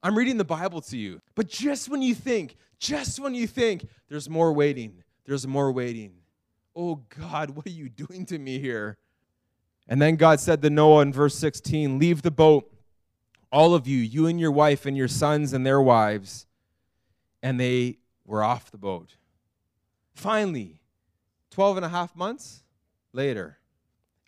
I'm 0.02 0.16
reading 0.16 0.38
the 0.38 0.44
Bible 0.44 0.80
to 0.82 0.96
you, 0.96 1.20
but 1.34 1.46
just 1.46 1.90
when 1.90 2.00
you 2.00 2.14
think, 2.14 2.56
just 2.78 3.20
when 3.20 3.34
you 3.34 3.46
think 3.46 3.86
there's 4.08 4.30
more 4.30 4.54
waiting, 4.54 5.02
there's 5.26 5.46
more 5.46 5.70
waiting. 5.70 6.14
Oh 6.74 7.02
God, 7.18 7.50
what 7.50 7.66
are 7.66 7.70
you 7.70 7.90
doing 7.90 8.24
to 8.26 8.38
me 8.38 8.58
here? 8.58 8.96
And 9.86 10.00
then 10.00 10.16
God 10.16 10.40
said 10.40 10.62
to 10.62 10.70
Noah 10.70 11.02
in 11.02 11.12
verse 11.12 11.34
16, 11.34 11.98
Leave 11.98 12.22
the 12.22 12.30
boat, 12.30 12.72
all 13.52 13.74
of 13.74 13.86
you, 13.86 13.98
you 13.98 14.26
and 14.26 14.38
your 14.38 14.50
wife 14.50 14.86
and 14.86 14.96
your 14.96 15.08
sons 15.08 15.52
and 15.52 15.66
their 15.66 15.80
wives. 15.80 16.46
And 17.42 17.58
they 17.58 17.98
were 18.24 18.42
off 18.42 18.70
the 18.70 18.78
boat. 18.78 19.16
Finally, 20.14 20.80
12 21.50 21.78
and 21.78 21.86
a 21.86 21.88
half 21.88 22.14
months 22.14 22.62
later. 23.12 23.58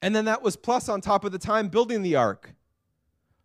And 0.00 0.16
then 0.16 0.24
that 0.24 0.42
was 0.42 0.56
plus 0.56 0.88
on 0.88 1.00
top 1.00 1.24
of 1.24 1.32
the 1.32 1.38
time 1.38 1.68
building 1.68 2.02
the 2.02 2.16
ark. 2.16 2.54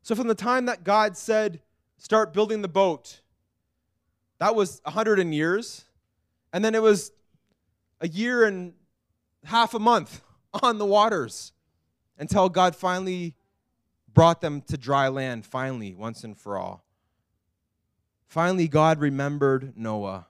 So 0.01 0.15
from 0.15 0.27
the 0.27 0.35
time 0.35 0.65
that 0.65 0.83
God 0.83 1.17
said, 1.17 1.61
start 1.97 2.33
building 2.33 2.61
the 2.61 2.67
boat, 2.67 3.21
that 4.39 4.55
was 4.55 4.81
100 4.83 5.19
and 5.19 5.33
years. 5.33 5.85
And 6.53 6.63
then 6.63 6.73
it 6.73 6.81
was 6.81 7.11
a 8.01 8.07
year 8.07 8.45
and 8.45 8.73
half 9.43 9.73
a 9.73 9.79
month 9.79 10.21
on 10.63 10.77
the 10.77 10.85
waters 10.85 11.51
until 12.17 12.49
God 12.49 12.75
finally 12.75 13.35
brought 14.17 14.41
them 14.41 14.61
to 14.61 14.77
dry 14.77 15.07
land, 15.07 15.45
finally, 15.45 15.93
once 15.93 16.23
and 16.23 16.37
for 16.37 16.57
all. 16.57 16.83
Finally, 18.25 18.67
God 18.67 18.99
remembered 18.99 19.77
Noah 19.77 20.27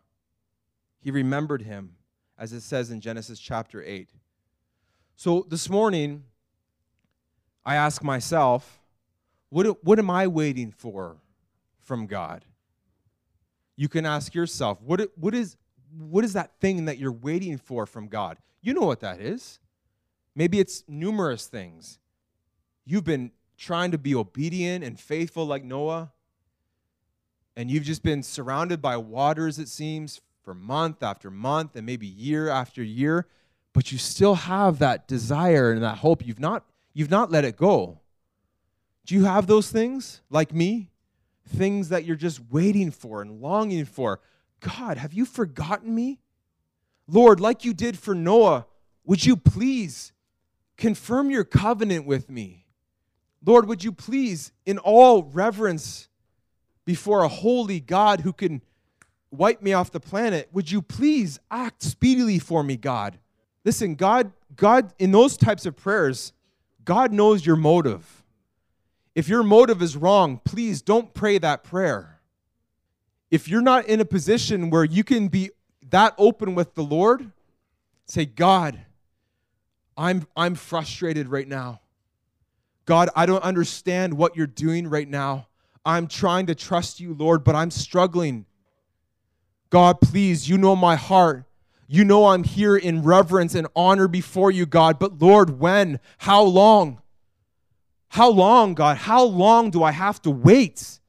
he 1.07 1.11
remembered 1.11 1.61
him, 1.61 1.95
as 2.37 2.51
it 2.51 2.59
says 2.59 2.91
in 2.91 2.99
Genesis 2.99 3.39
chapter 3.39 3.81
8. 3.81 4.09
So 5.15 5.45
this 5.47 5.69
morning, 5.69 6.25
I 7.65 7.77
ask 7.77 8.03
myself, 8.03 8.81
what, 9.47 9.81
what 9.85 9.99
am 9.99 10.09
I 10.09 10.27
waiting 10.27 10.71
for 10.71 11.15
from 11.79 12.07
God? 12.07 12.43
You 13.77 13.87
can 13.87 14.05
ask 14.05 14.35
yourself, 14.35 14.81
what, 14.81 15.09
what, 15.15 15.33
is, 15.33 15.55
what 15.97 16.25
is 16.25 16.33
that 16.33 16.59
thing 16.59 16.83
that 16.85 16.97
you're 16.97 17.09
waiting 17.13 17.57
for 17.57 17.85
from 17.85 18.09
God? 18.09 18.37
You 18.61 18.73
know 18.73 18.85
what 18.85 18.99
that 18.99 19.21
is. 19.21 19.59
Maybe 20.35 20.59
it's 20.59 20.83
numerous 20.89 21.47
things. 21.47 21.99
You've 22.85 23.05
been 23.05 23.31
trying 23.57 23.91
to 23.91 23.97
be 23.97 24.13
obedient 24.15 24.83
and 24.83 24.99
faithful 24.99 25.45
like 25.45 25.63
Noah, 25.63 26.11
and 27.55 27.71
you've 27.71 27.83
just 27.83 28.03
been 28.03 28.21
surrounded 28.21 28.81
by 28.81 28.97
waters, 28.97 29.57
it 29.57 29.67
seems, 29.67 30.21
for 30.43 30.53
month 30.53 31.01
after 31.01 31.31
month 31.31 31.75
and 31.75 31.85
maybe 31.85 32.05
year 32.05 32.49
after 32.49 32.83
year, 32.83 33.25
but 33.73 33.91
you 33.91 33.97
still 33.97 34.35
have 34.35 34.79
that 34.79 35.07
desire 35.07 35.71
and 35.71 35.83
that 35.83 35.97
hope. 35.97 36.25
You've 36.25 36.39
not, 36.39 36.65
you've 36.93 37.09
not 37.09 37.31
let 37.31 37.43
it 37.43 37.57
go. 37.57 37.99
Do 39.05 39.15
you 39.15 39.25
have 39.25 39.47
those 39.47 39.71
things 39.71 40.21
like 40.29 40.53
me? 40.53 40.91
Things 41.47 41.89
that 41.89 42.05
you're 42.05 42.15
just 42.15 42.41
waiting 42.51 42.91
for 42.91 43.21
and 43.21 43.41
longing 43.41 43.85
for. 43.85 44.19
God, 44.59 44.97
have 44.97 45.13
you 45.13 45.25
forgotten 45.25 45.95
me? 45.95 46.19
Lord, 47.07 47.39
like 47.39 47.65
you 47.65 47.73
did 47.73 47.97
for 47.97 48.13
Noah, 48.13 48.67
would 49.03 49.25
you 49.25 49.35
please 49.35 50.11
confirm 50.75 51.31
your 51.31 51.43
covenant 51.43 52.05
with 52.05 52.29
me? 52.29 52.66
Lord, 53.45 53.67
would 53.67 53.83
you 53.83 53.91
please, 53.91 54.51
in 54.65 54.77
all 54.77 55.23
reverence 55.23 56.09
before 56.85 57.23
a 57.23 57.27
holy 57.27 57.79
God 57.79 58.21
who 58.21 58.33
can 58.33 58.61
wipe 59.31 59.61
me 59.61 59.73
off 59.73 59.91
the 59.91 59.99
planet, 59.99 60.49
would 60.51 60.71
you 60.71 60.81
please 60.81 61.39
act 61.51 61.83
speedily 61.83 62.39
for 62.39 62.63
me, 62.63 62.77
God? 62.77 63.19
Listen, 63.63 63.95
God, 63.95 64.31
God, 64.55 64.93
in 64.97 65.11
those 65.11 65.37
types 65.37 65.65
of 65.65 65.75
prayers, 65.75 66.33
God 66.85 67.11
knows 67.11 67.45
your 67.45 67.57
motive. 67.57 68.23
If 69.13 69.27
your 69.27 69.43
motive 69.43 69.81
is 69.81 69.97
wrong, 69.97 70.39
please 70.45 70.81
don't 70.81 71.13
pray 71.13 71.37
that 71.39 71.63
prayer. 71.63 72.21
If 73.29 73.49
you're 73.49 73.61
not 73.61 73.85
in 73.87 73.99
a 73.99 74.05
position 74.05 74.69
where 74.69 74.85
you 74.85 75.03
can 75.03 75.27
be 75.27 75.51
that 75.89 76.13
open 76.17 76.55
with 76.55 76.75
the 76.75 76.83
Lord, 76.83 77.31
say, 78.05 78.25
God, 78.25 78.79
I'm, 79.97 80.27
I'm 80.35 80.55
frustrated 80.55 81.27
right 81.27 81.47
now. 81.47 81.81
God, 82.87 83.09
I 83.17 83.25
don't 83.25 83.43
understand 83.43 84.15
what 84.15 84.37
you're 84.37 84.47
doing 84.47 84.87
right 84.87 85.07
now. 85.07 85.49
I'm 85.85 86.07
trying 86.07 86.45
to 86.47 86.55
trust 86.55 87.01
you, 87.01 87.13
Lord, 87.13 87.43
but 87.43 87.53
I'm 87.53 87.69
struggling. 87.69 88.45
God, 89.69 89.99
please, 89.99 90.47
you 90.47 90.57
know 90.57 90.75
my 90.75 90.95
heart. 90.95 91.43
You 91.87 92.05
know 92.05 92.27
I'm 92.27 92.45
here 92.45 92.77
in 92.77 93.03
reverence 93.03 93.55
and 93.55 93.67
honor 93.75 94.07
before 94.07 94.51
you, 94.51 94.65
God. 94.65 94.99
But 94.99 95.21
Lord, 95.21 95.59
when? 95.59 95.99
How 96.19 96.41
long? 96.41 97.01
How 98.07 98.29
long, 98.29 98.73
God? 98.73 98.97
How 98.97 99.23
long 99.23 99.69
do 99.69 99.83
I 99.83 99.91
have 99.91 100.21
to 100.21 100.31
wait? 100.31 100.99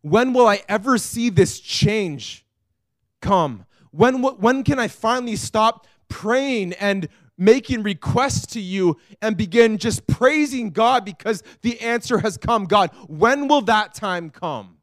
When 0.00 0.32
will 0.32 0.46
I 0.46 0.62
ever 0.66 0.96
see 0.96 1.28
this 1.28 1.60
change 1.60 2.46
come? 3.20 3.66
When, 3.90 4.22
when 4.22 4.64
can 4.64 4.78
I 4.78 4.88
finally 4.88 5.36
stop 5.36 5.86
praying 6.08 6.72
and 6.74 7.08
making 7.36 7.82
requests 7.82 8.46
to 8.46 8.60
you 8.60 8.96
and 9.20 9.36
begin 9.36 9.78
just 9.78 10.06
praising 10.06 10.70
God 10.70 11.04
because 11.04 11.42
the 11.62 11.80
answer 11.80 12.18
has 12.18 12.36
come? 12.36 12.64
God, 12.64 12.90
when 13.08 13.48
will 13.48 13.62
that 13.62 13.94
time 13.94 14.30
come? 14.30 14.78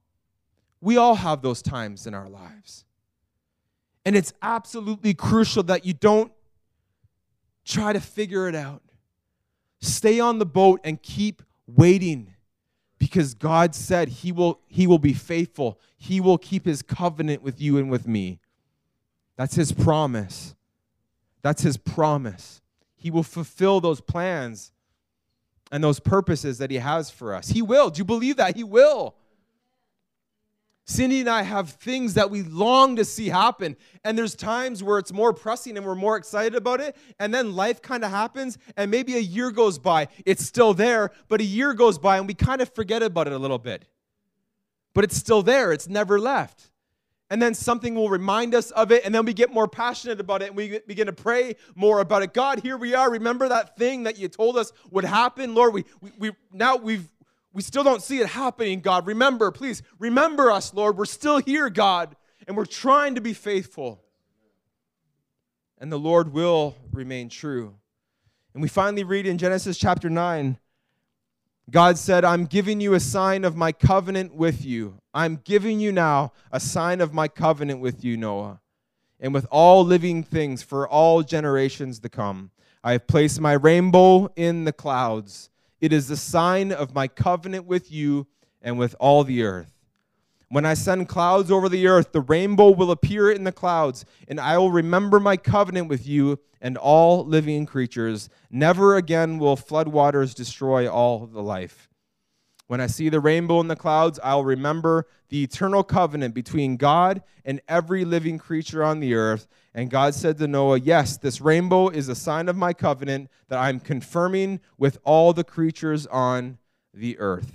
We 0.82 0.98
all 0.98 1.16
have 1.16 1.42
those 1.42 1.62
times 1.62 2.08
in 2.08 2.14
our 2.14 2.28
lives. 2.28 2.86
And 4.06 4.16
it's 4.16 4.34
absolutely 4.42 5.14
crucial 5.14 5.64
that 5.64 5.86
you 5.86 5.94
don't 5.94 6.32
try 7.64 7.94
to 7.94 8.00
figure 8.00 8.48
it 8.48 8.56
out. 8.56 8.82
Stay 9.80 10.20
on 10.20 10.40
the 10.40 10.46
boat 10.46 10.82
and 10.84 11.02
keep 11.02 11.44
waiting 11.68 12.34
because 12.98 13.34
God 13.34 13.74
said 13.74 14.10
he 14.10 14.32
will, 14.32 14.60
he 14.68 14.86
will 14.86 15.00
be 15.00 15.14
faithful. 15.14 15.80
He 15.98 16.20
will 16.20 16.38
keep 16.38 16.66
his 16.66 16.82
covenant 16.82 17.42
with 17.42 17.60
you 17.62 17.78
and 17.78 17.90
with 17.90 18.08
me. 18.08 18.40
That's 19.38 19.56
his 19.56 19.72
promise. 19.72 20.56
That's 21.41 21.62
his 21.62 21.77
promise. 21.77 22.62
He 22.95 23.10
will 23.10 23.23
fulfill 23.23 23.82
those 23.82 24.01
plans 24.01 24.71
and 25.71 25.84
those 25.84 25.99
purposes 25.99 26.58
that 26.60 26.69
he 26.69 26.77
has 26.77 27.10
for 27.10 27.34
us. 27.34 27.49
He 27.49 27.62
will. 27.62 27.89
Do 27.89 27.99
you 27.99 28.06
believe 28.06 28.38
that? 28.38 28.56
He 28.56 28.63
will. 28.63 29.15
Cindy 30.86 31.21
and 31.21 31.30
I 31.30 31.43
have 31.43 31.69
things 31.69 32.15
that 32.15 32.30
we 32.30 32.43
long 32.43 32.97
to 32.97 33.06
see 33.06 33.30
happen. 33.30 33.77
And 34.04 34.17
there's 34.17 34.36
times 34.36 34.84
where 34.84 34.97
it's 34.97 35.13
more 35.13 35.32
pressing 35.32 35.77
and 35.77 35.86
we're 35.86 35.95
more 35.95 36.17
excited 36.17 36.56
about 36.56 36.82
it. 36.82 36.95
And 37.19 37.34
then 37.34 37.56
life 37.56 37.82
kind 37.82 38.04
of 38.04 38.12
happens, 38.12 38.58
and 38.75 38.91
maybe 38.91 39.15
a 39.15 39.19
year 39.19 39.51
goes 39.51 39.80
by. 39.80 40.10
It's 40.25 40.45
still 40.45 40.73
there, 40.73 41.12
but 41.30 41.39
a 41.39 41.45
year 41.45 41.73
goes 41.73 41.97
by 41.97 42.17
and 42.17 42.27
we 42.27 42.34
kind 42.34 42.62
of 42.62 42.73
forget 42.73 43.04
about 43.04 43.27
it 43.27 43.34
a 43.34 43.38
little 43.38 43.60
bit. 43.60 43.86
But 44.93 45.06
it's 45.06 45.15
still 45.15 45.41
there, 45.41 45.71
it's 45.71 45.88
never 45.88 46.19
left. 46.19 46.71
And 47.32 47.41
then 47.41 47.54
something 47.54 47.96
will 47.96 48.10
remind 48.10 48.54
us 48.54 48.72
of 48.72 48.91
it, 48.91 49.06
and 49.06 49.15
then 49.15 49.24
we 49.24 49.34
get 49.34 49.54
more 49.54 49.65
passionate 49.65 50.20
about 50.20 50.41
it 50.41 50.50
and 50.50 50.58
we 50.58 50.80
begin 50.86 51.08
to 51.08 51.13
pray 51.13 51.56
more 51.76 52.02
about 52.02 52.24
it. 52.24 52.34
God, 52.34 52.60
here 52.60 52.76
we 52.76 52.94
are. 52.94 53.10
Remember 53.10 53.48
that 53.48 53.78
thing 53.78 54.04
that 54.04 54.20
you 54.20 54.28
told 54.28 54.58
us 54.58 54.74
would 54.91 55.06
happen? 55.06 55.56
Lord, 55.56 55.74
we, 55.74 55.86
we, 56.02 56.12
we 56.20 56.32
now 56.52 56.76
we've 56.76 57.10
we 57.54 57.62
still 57.62 57.86
don't 57.86 58.04
see 58.04 58.20
it 58.20 58.28
happening, 58.28 58.82
God. 58.82 59.08
Remember, 59.08 59.50
please, 59.50 59.82
remember 59.98 60.52
us, 60.52 60.74
Lord. 60.74 60.98
We're 60.98 61.06
still 61.06 61.38
here, 61.38 61.70
God, 61.70 62.17
and 62.48 62.58
we're 62.58 62.65
trying 62.65 63.15
to 63.15 63.22
be 63.22 63.34
faithful. 63.34 64.04
And 65.78 65.89
the 65.89 66.00
Lord 66.00 66.34
will 66.34 66.76
remain 66.91 67.30
true. 67.30 67.76
And 68.54 68.62
we 68.62 68.67
finally 68.67 69.06
read 69.06 69.26
in 69.26 69.38
Genesis 69.38 69.78
chapter 69.78 70.10
9 70.10 70.58
God 71.70 71.98
said, 71.98 72.26
I'm 72.26 72.46
giving 72.46 72.82
you 72.82 72.94
a 72.94 73.00
sign 73.00 73.46
of 73.46 73.56
my 73.56 73.72
covenant 73.72 74.36
with 74.36 74.65
you. 74.65 75.01
I'm 75.13 75.41
giving 75.43 75.80
you 75.80 75.91
now 75.91 76.34
a 76.52 76.60
sign 76.60 77.02
of 77.02 77.13
my 77.13 77.28
covenant 77.28 77.80
with 77.80 78.04
you, 78.04 78.17
Noah, 78.17 78.62
and 79.19 79.34
with 79.34 79.45
all 79.52 79.84
living 79.84 80.24
things 80.24 80.63
for 80.63 80.88
all 80.88 81.24
generations 81.24 82.00
to 82.00 82.10
come. 82.10 82.52
I 82.84 82.93
have 82.93 83.08
placed 83.08 83.39
my 83.39 83.54
rainbow 83.54 84.32
in 84.36 84.65
the 84.65 84.74
clouds 84.74 85.52
it 85.82 85.91
is 85.91 86.08
the 86.08 86.15
sign 86.15 86.71
of 86.71 86.93
my 86.93 87.08
covenant 87.08 87.65
with 87.65 87.91
you 87.91 88.28
and 88.62 88.78
with 88.78 88.95
all 89.00 89.24
the 89.24 89.41
earth. 89.41 89.74
When 90.47 90.65
I 90.65 90.76
send 90.76 91.10
clouds 91.10 91.50
over 91.50 91.67
the 91.67 91.88
earth, 91.88 92.12
the 92.12 92.21
rainbow 92.21 92.69
will 92.69 92.91
appear 92.91 93.32
in 93.32 93.45
the 93.45 93.52
clouds, 93.52 94.06
and 94.28 94.39
I 94.39 94.58
will 94.60 94.71
remember 94.71 95.19
my 95.19 95.38
covenant 95.38 95.88
with 95.88 96.06
you 96.06 96.39
and 96.62 96.78
all 96.78 97.26
living 97.26 97.65
creatures. 97.65 98.30
Never 98.52 98.95
again 98.95 99.39
will 99.39 99.58
floodwaters 99.58 100.36
destroy 100.36 100.88
all 100.88 101.26
the 101.26 101.41
life. 101.41 101.89
When 102.72 102.80
I 102.80 102.88
see 102.88 103.10
the 103.10 103.20
rainbow 103.20 103.60
in 103.60 103.68
the 103.68 103.76
clouds, 103.76 104.18
I'll 104.24 104.46
remember 104.46 105.06
the 105.28 105.44
eternal 105.44 105.84
covenant 105.84 106.34
between 106.34 106.78
God 106.78 107.22
and 107.44 107.60
every 107.68 108.06
living 108.06 108.38
creature 108.38 108.82
on 108.82 109.02
the 109.02 109.14
earth. 109.14 109.50
And 109.74 109.90
God 109.90 110.16
said 110.16 110.38
to 110.38 110.48
Noah, 110.48 110.80
Yes, 110.80 111.18
this 111.18 111.42
rainbow 111.42 111.90
is 111.90 112.08
a 112.08 112.16
sign 112.16 112.48
of 112.48 112.56
my 112.56 112.72
covenant 112.72 113.30
that 113.50 113.60
I'm 113.60 113.82
confirming 113.82 114.62
with 114.78 115.00
all 115.04 115.34
the 115.34 115.44
creatures 115.44 116.08
on 116.08 116.60
the 116.94 117.20
earth. 117.20 117.52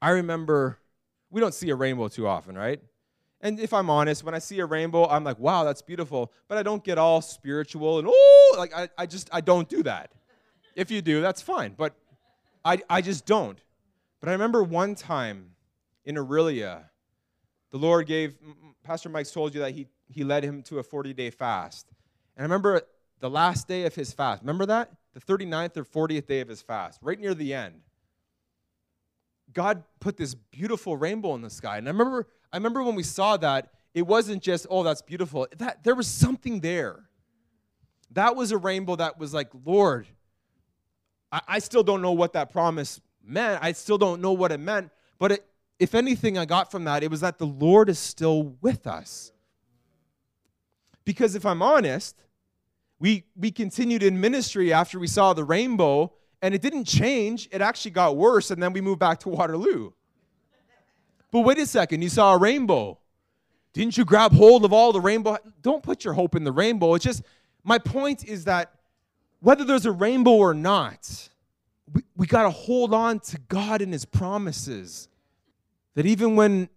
I 0.00 0.12
remember, 0.12 0.78
we 1.30 1.42
don't 1.42 1.52
see 1.52 1.68
a 1.68 1.74
rainbow 1.74 2.08
too 2.08 2.26
often, 2.26 2.56
right? 2.56 2.80
And 3.42 3.60
if 3.60 3.74
I'm 3.74 3.90
honest, 3.90 4.24
when 4.24 4.32
I 4.34 4.38
see 4.38 4.60
a 4.60 4.64
rainbow, 4.64 5.06
I'm 5.06 5.24
like, 5.24 5.38
wow, 5.38 5.64
that's 5.64 5.82
beautiful. 5.82 6.32
But 6.48 6.56
I 6.56 6.62
don't 6.62 6.82
get 6.82 6.96
all 6.96 7.20
spiritual 7.20 7.98
and, 7.98 8.08
oh, 8.10 8.54
like, 8.56 8.74
I, 8.74 8.88
I 8.96 9.04
just, 9.04 9.28
I 9.30 9.42
don't 9.42 9.68
do 9.68 9.82
that. 9.82 10.10
If 10.74 10.90
you 10.90 11.02
do, 11.02 11.20
that's 11.20 11.42
fine. 11.42 11.74
But 11.76 11.94
I, 12.64 12.78
I 12.88 13.00
just 13.00 13.26
don't. 13.26 13.58
But 14.20 14.28
I 14.28 14.32
remember 14.32 14.62
one 14.62 14.94
time 14.94 15.50
in 16.04 16.16
Orillia, 16.16 16.84
the 17.70 17.78
Lord 17.78 18.06
gave, 18.06 18.34
Pastor 18.82 19.08
Mike 19.08 19.30
told 19.30 19.54
you 19.54 19.60
that 19.60 19.74
he, 19.74 19.86
he 20.08 20.24
led 20.24 20.42
him 20.44 20.62
to 20.64 20.78
a 20.78 20.82
40 20.82 21.12
day 21.12 21.30
fast. 21.30 21.86
And 22.36 22.42
I 22.42 22.44
remember 22.44 22.82
the 23.20 23.30
last 23.30 23.68
day 23.68 23.84
of 23.84 23.94
his 23.94 24.12
fast. 24.12 24.42
Remember 24.42 24.66
that? 24.66 24.90
The 25.14 25.20
39th 25.20 25.76
or 25.76 25.84
40th 25.84 26.26
day 26.26 26.40
of 26.40 26.48
his 26.48 26.62
fast, 26.62 27.00
right 27.02 27.18
near 27.18 27.34
the 27.34 27.54
end. 27.54 27.80
God 29.52 29.82
put 30.00 30.16
this 30.16 30.34
beautiful 30.34 30.96
rainbow 30.96 31.34
in 31.34 31.42
the 31.42 31.50
sky. 31.50 31.78
And 31.78 31.88
I 31.88 31.90
remember, 31.90 32.28
I 32.52 32.56
remember 32.56 32.82
when 32.82 32.94
we 32.94 33.02
saw 33.02 33.36
that, 33.38 33.72
it 33.94 34.06
wasn't 34.06 34.42
just, 34.42 34.66
oh, 34.70 34.82
that's 34.82 35.02
beautiful. 35.02 35.46
That 35.56 35.82
there 35.82 35.94
was 35.94 36.06
something 36.06 36.60
there. 36.60 37.08
That 38.12 38.36
was 38.36 38.52
a 38.52 38.58
rainbow 38.58 38.96
that 38.96 39.18
was 39.18 39.34
like, 39.34 39.48
Lord, 39.64 40.06
I, 41.30 41.40
I 41.48 41.58
still 41.58 41.82
don't 41.82 42.02
know 42.02 42.12
what 42.12 42.32
that 42.34 42.50
promise 42.50 43.00
meant. 43.24 43.62
I 43.62 43.72
still 43.72 43.98
don't 43.98 44.20
know 44.20 44.32
what 44.32 44.52
it 44.52 44.58
meant. 44.58 44.90
But 45.18 45.32
it, 45.32 45.46
if 45.78 45.94
anything 45.94 46.38
I 46.38 46.44
got 46.44 46.70
from 46.70 46.84
that, 46.84 47.02
it 47.02 47.10
was 47.10 47.20
that 47.20 47.38
the 47.38 47.46
Lord 47.46 47.88
is 47.88 47.98
still 47.98 48.56
with 48.60 48.86
us. 48.86 49.32
Because 51.04 51.34
if 51.34 51.46
I'm 51.46 51.62
honest, 51.62 52.16
we, 52.98 53.24
we 53.36 53.50
continued 53.50 54.02
in 54.02 54.20
ministry 54.20 54.72
after 54.72 54.98
we 54.98 55.06
saw 55.06 55.32
the 55.32 55.44
rainbow, 55.44 56.12
and 56.42 56.54
it 56.54 56.62
didn't 56.62 56.84
change. 56.84 57.48
It 57.52 57.60
actually 57.60 57.92
got 57.92 58.16
worse, 58.16 58.50
and 58.50 58.62
then 58.62 58.72
we 58.72 58.80
moved 58.80 58.98
back 58.98 59.20
to 59.20 59.28
Waterloo. 59.28 59.92
But 61.30 61.40
wait 61.40 61.58
a 61.58 61.66
second, 61.66 62.02
you 62.02 62.08
saw 62.08 62.34
a 62.34 62.38
rainbow. 62.38 62.98
Didn't 63.72 63.96
you 63.96 64.04
grab 64.04 64.32
hold 64.32 64.64
of 64.64 64.72
all 64.72 64.92
the 64.92 65.00
rainbow? 65.00 65.36
Don't 65.62 65.82
put 65.82 66.04
your 66.04 66.14
hope 66.14 66.34
in 66.34 66.42
the 66.42 66.52
rainbow. 66.52 66.94
It's 66.94 67.04
just, 67.04 67.22
my 67.64 67.78
point 67.78 68.24
is 68.24 68.44
that 68.44 68.72
whether 69.40 69.64
there's 69.64 69.86
a 69.86 69.92
rainbow 69.92 70.32
or 70.32 70.54
not, 70.54 71.28
we, 71.92 72.02
we 72.16 72.26
got 72.26 72.42
to 72.42 72.50
hold 72.50 72.92
on 72.92 73.20
to 73.20 73.38
God 73.48 73.82
and 73.82 73.92
His 73.92 74.04
promises. 74.04 75.08
That 75.94 76.06
even 76.06 76.36
when 76.36 76.68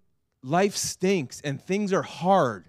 life 0.43 0.75
stinks 0.75 1.41
and 1.41 1.61
things 1.61 1.93
are 1.93 2.01
hard, 2.01 2.65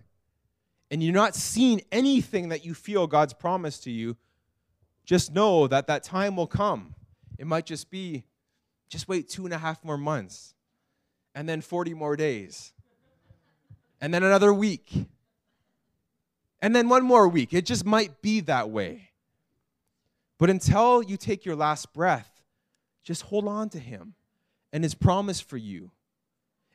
and 0.91 1.03
you're 1.03 1.15
not 1.15 1.35
seeing 1.35 1.81
anything 1.91 2.51
that 2.51 2.65
you 2.65 2.75
feel 2.75 3.07
God's 3.07 3.33
promised 3.33 3.85
to 3.85 3.91
you, 3.91 4.17
just 5.05 5.33
know 5.33 5.67
that 5.67 5.87
that 5.87 6.03
time 6.03 6.37
will 6.37 6.47
come. 6.47 6.95
It 7.39 7.47
might 7.47 7.65
just 7.65 7.91
be, 7.91 8.25
just 8.89 9.09
wait 9.09 9.29
two 9.29 9.47
and 9.47 9.55
a 9.55 9.59
half 9.59 9.83
more 9.83 9.97
months, 9.97 10.55
and 11.35 11.49
then 11.49 11.63
40 11.63 11.95
more 11.95 12.15
days, 12.15 12.73
and 14.01 14.13
then 14.13 14.23
another 14.23 14.53
week, 14.53 14.93
and 16.61 16.77
then 16.77 16.89
one 16.89 17.05
more 17.05 17.27
week. 17.27 17.55
It 17.55 17.65
just 17.65 17.87
might 17.87 18.21
be 18.21 18.41
that 18.41 18.69
way. 18.69 19.12
But 20.43 20.51
until 20.51 21.05
you 21.05 21.17
take 21.17 21.45
your 21.45 21.55
last 21.55 21.93
breath, 21.93 22.43
just 23.05 23.23
hold 23.23 23.47
on 23.47 23.69
to 23.69 23.79
Him 23.79 24.15
and 24.73 24.83
His 24.83 24.93
promise 24.93 25.41
for 25.41 25.57
you. 25.57 25.93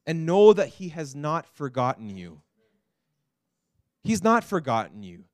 And 0.06 0.26
know 0.26 0.54
that 0.54 0.70
He 0.70 0.88
has 0.88 1.14
not 1.14 1.46
forgotten 1.46 2.10
you. 2.16 2.40
He's 4.06 4.24
not 4.24 4.46
forgotten 4.46 5.04
you. 5.04 5.26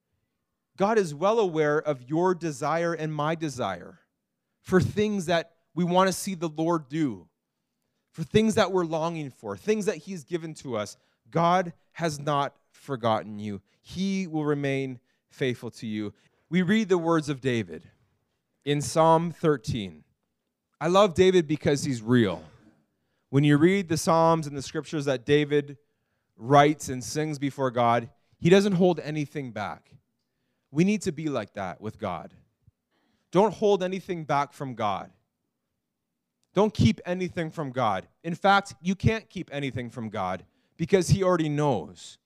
God 0.77 0.97
is 0.97 1.13
well 1.13 1.37
aware 1.37 1.77
of 1.77 2.09
your 2.09 2.33
desire 2.33 2.95
and 2.95 3.13
my 3.13 3.35
desire 3.35 3.99
for 4.61 4.81
things 4.81 5.27
that 5.27 5.51
we 5.75 5.83
want 5.83 6.07
to 6.07 6.11
see 6.13 6.33
the 6.33 6.49
Lord 6.49 6.89
do, 6.89 7.27
for 8.13 8.23
things 8.23 8.55
that 8.55 8.71
we're 8.71 8.83
longing 8.83 9.29
for, 9.29 9.55
things 9.55 9.85
that 9.85 9.97
He's 9.97 10.23
given 10.23 10.55
to 10.55 10.75
us. 10.75 10.97
God 11.29 11.71
has 11.91 12.19
not 12.19 12.55
forgotten 12.71 13.37
you. 13.37 13.61
He 13.83 14.25
will 14.25 14.43
remain 14.43 14.99
faithful 15.29 15.69
to 15.69 15.85
you. 15.85 16.15
We 16.49 16.63
read 16.63 16.89
the 16.89 16.97
words 16.97 17.29
of 17.29 17.39
David 17.39 17.83
in 18.65 18.81
Psalm 18.81 19.31
13. 19.31 20.03
I 20.79 20.87
love 20.87 21.13
David 21.13 21.47
because 21.47 21.83
he's 21.83 22.01
real. 22.01 22.43
When 23.29 23.43
you 23.43 23.57
read 23.57 23.89
the 23.89 23.97
Psalms 23.97 24.47
and 24.47 24.55
the 24.55 24.61
scriptures 24.61 25.05
that 25.05 25.25
David 25.25 25.77
writes 26.35 26.89
and 26.89 27.03
sings 27.03 27.39
before 27.39 27.71
God, 27.71 28.09
he 28.37 28.49
doesn't 28.49 28.73
hold 28.73 28.99
anything 28.99 29.51
back. 29.51 29.91
We 30.71 30.83
need 30.83 31.01
to 31.03 31.11
be 31.11 31.29
like 31.29 31.53
that 31.53 31.79
with 31.81 31.99
God. 31.99 32.33
Don't 33.31 33.53
hold 33.53 33.81
anything 33.83 34.25
back 34.25 34.53
from 34.53 34.75
God. 34.75 35.09
Don't 36.53 36.73
keep 36.73 37.01
anything 37.05 37.49
from 37.49 37.71
God. 37.71 38.07
In 38.23 38.35
fact, 38.35 38.75
you 38.81 38.95
can't 38.95 39.29
keep 39.29 39.49
anything 39.51 39.89
from 39.89 40.09
God 40.09 40.43
because 40.77 41.09
He 41.09 41.23
already 41.23 41.49
knows. 41.49 42.19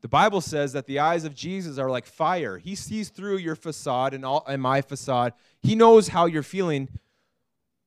The 0.00 0.08
Bible 0.08 0.40
says 0.40 0.72
that 0.72 0.86
the 0.86 0.98
eyes 0.98 1.24
of 1.24 1.34
Jesus 1.34 1.78
are 1.78 1.90
like 1.90 2.06
fire. 2.06 2.58
He 2.58 2.74
sees 2.74 3.10
through 3.10 3.36
your 3.36 3.54
facade 3.54 4.14
and, 4.14 4.24
all, 4.24 4.44
and 4.48 4.62
my 4.62 4.80
facade. 4.80 5.34
He 5.62 5.74
knows 5.74 6.08
how 6.08 6.26
you're 6.26 6.42
feeling. 6.42 6.88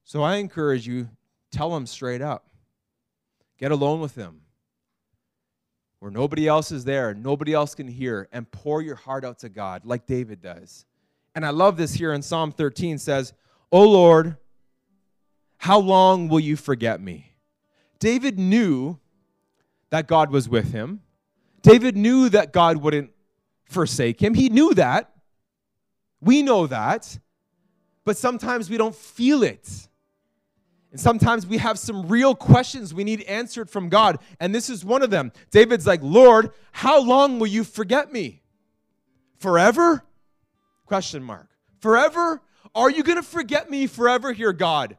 So 0.03 0.22
I 0.22 0.36
encourage 0.36 0.88
you, 0.88 1.09
tell 1.51 1.76
him 1.76 1.88
straight 1.88 2.22
up. 2.22 2.47
Get 3.57 3.72
alone 3.72 3.99
with 3.99 4.16
him 4.16 4.43
where 6.03 6.11
nobody 6.11 6.49
else 6.49 6.70
is 6.70 6.84
there, 6.84 7.14
nobody 7.14 7.53
else 7.53 7.74
can 7.74 7.88
hear, 7.88 8.28
and 8.34 8.51
pour 8.51 8.82
your 8.82 8.97
heart 8.97 9.24
out 9.24 9.39
to 9.39 9.47
God 9.47 9.86
like 9.86 10.05
David 10.05 10.41
does. 10.41 10.86
And 11.34 11.45
I 11.45 11.51
love 11.51 11.78
this 11.78 11.93
here 11.93 12.11
in 12.11 12.22
Psalm 12.22 12.51
13 12.51 12.97
says, 12.97 13.32
"O 13.72 13.88
Lord, 13.88 14.36
how 15.59 15.80
long 15.80 16.28
will 16.28 16.41
you 16.41 16.57
forget 16.57 16.99
me?" 16.99 17.38
David 17.99 18.38
knew 18.38 18.99
that 19.91 20.05
God 20.05 20.30
was 20.30 20.49
with 20.49 20.74
him. 20.74 21.03
David 21.64 21.97
knew 21.97 22.30
that 22.30 22.53
God 22.53 22.78
wouldn't 22.78 23.11
forsake 23.66 24.22
him. 24.22 24.36
He 24.36 24.49
knew 24.49 24.74
that. 24.76 25.11
We 26.22 26.43
know 26.43 26.68
that. 26.68 27.18
But 28.05 28.18
sometimes 28.18 28.70
we 28.70 28.78
don't 28.78 28.95
feel 28.95 29.43
it. 29.43 29.88
And 30.91 30.99
sometimes 30.99 31.47
we 31.47 31.57
have 31.57 31.80
some 31.80 32.07
real 32.07 32.36
questions 32.36 32.93
we 32.93 33.03
need 33.03 33.22
answered 33.24 33.70
from 33.70 33.89
God. 33.89 34.20
And 34.39 34.53
this 34.53 34.70
is 34.70 34.86
one 34.86 35.01
of 35.01 35.09
them. 35.09 35.32
David's 35.49 35.88
like, 35.88 36.01
Lord, 36.03 36.51
how 36.72 37.01
long 37.01 37.39
will 37.39 37.47
you 37.47 37.64
forget 37.64 38.14
me? 38.14 38.41
Forever? 39.39 40.03
Question 40.86 41.24
mark. 41.24 41.49
Forever? 41.80 42.41
Are 42.76 42.91
you 42.91 43.03
going 43.03 43.18
to 43.18 43.24
forget 43.24 43.72
me 43.72 43.88
forever 43.88 44.34
here, 44.34 44.53
God? 44.53 44.97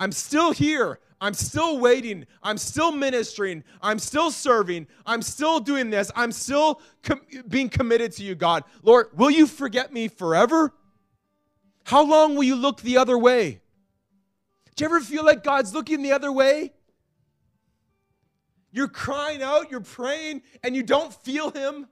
I'm 0.00 0.12
still 0.12 0.52
here. 0.52 0.98
I'm 1.20 1.34
still 1.34 1.78
waiting. 1.78 2.26
I'm 2.42 2.56
still 2.56 2.92
ministering. 2.92 3.62
I'm 3.82 3.98
still 3.98 4.30
serving. 4.30 4.86
I'm 5.04 5.20
still 5.20 5.60
doing 5.60 5.90
this. 5.90 6.10
I'm 6.16 6.32
still 6.32 6.80
com- 7.02 7.20
being 7.46 7.68
committed 7.68 8.12
to 8.12 8.22
you, 8.22 8.34
God. 8.34 8.64
Lord, 8.82 9.08
will 9.14 9.30
you 9.30 9.46
forget 9.46 9.92
me 9.92 10.08
forever? 10.08 10.72
How 11.84 12.04
long 12.04 12.36
will 12.36 12.44
you 12.44 12.56
look 12.56 12.80
the 12.80 12.96
other 12.96 13.18
way? 13.18 13.60
Do 14.76 14.84
you 14.84 14.86
ever 14.86 15.00
feel 15.00 15.24
like 15.24 15.44
God's 15.44 15.74
looking 15.74 16.02
the 16.02 16.12
other 16.12 16.32
way? 16.32 16.72
You're 18.72 18.88
crying 18.88 19.42
out, 19.42 19.70
you're 19.70 19.80
praying, 19.80 20.42
and 20.62 20.74
you 20.74 20.82
don't 20.82 21.12
feel 21.12 21.50
Him. 21.50 21.86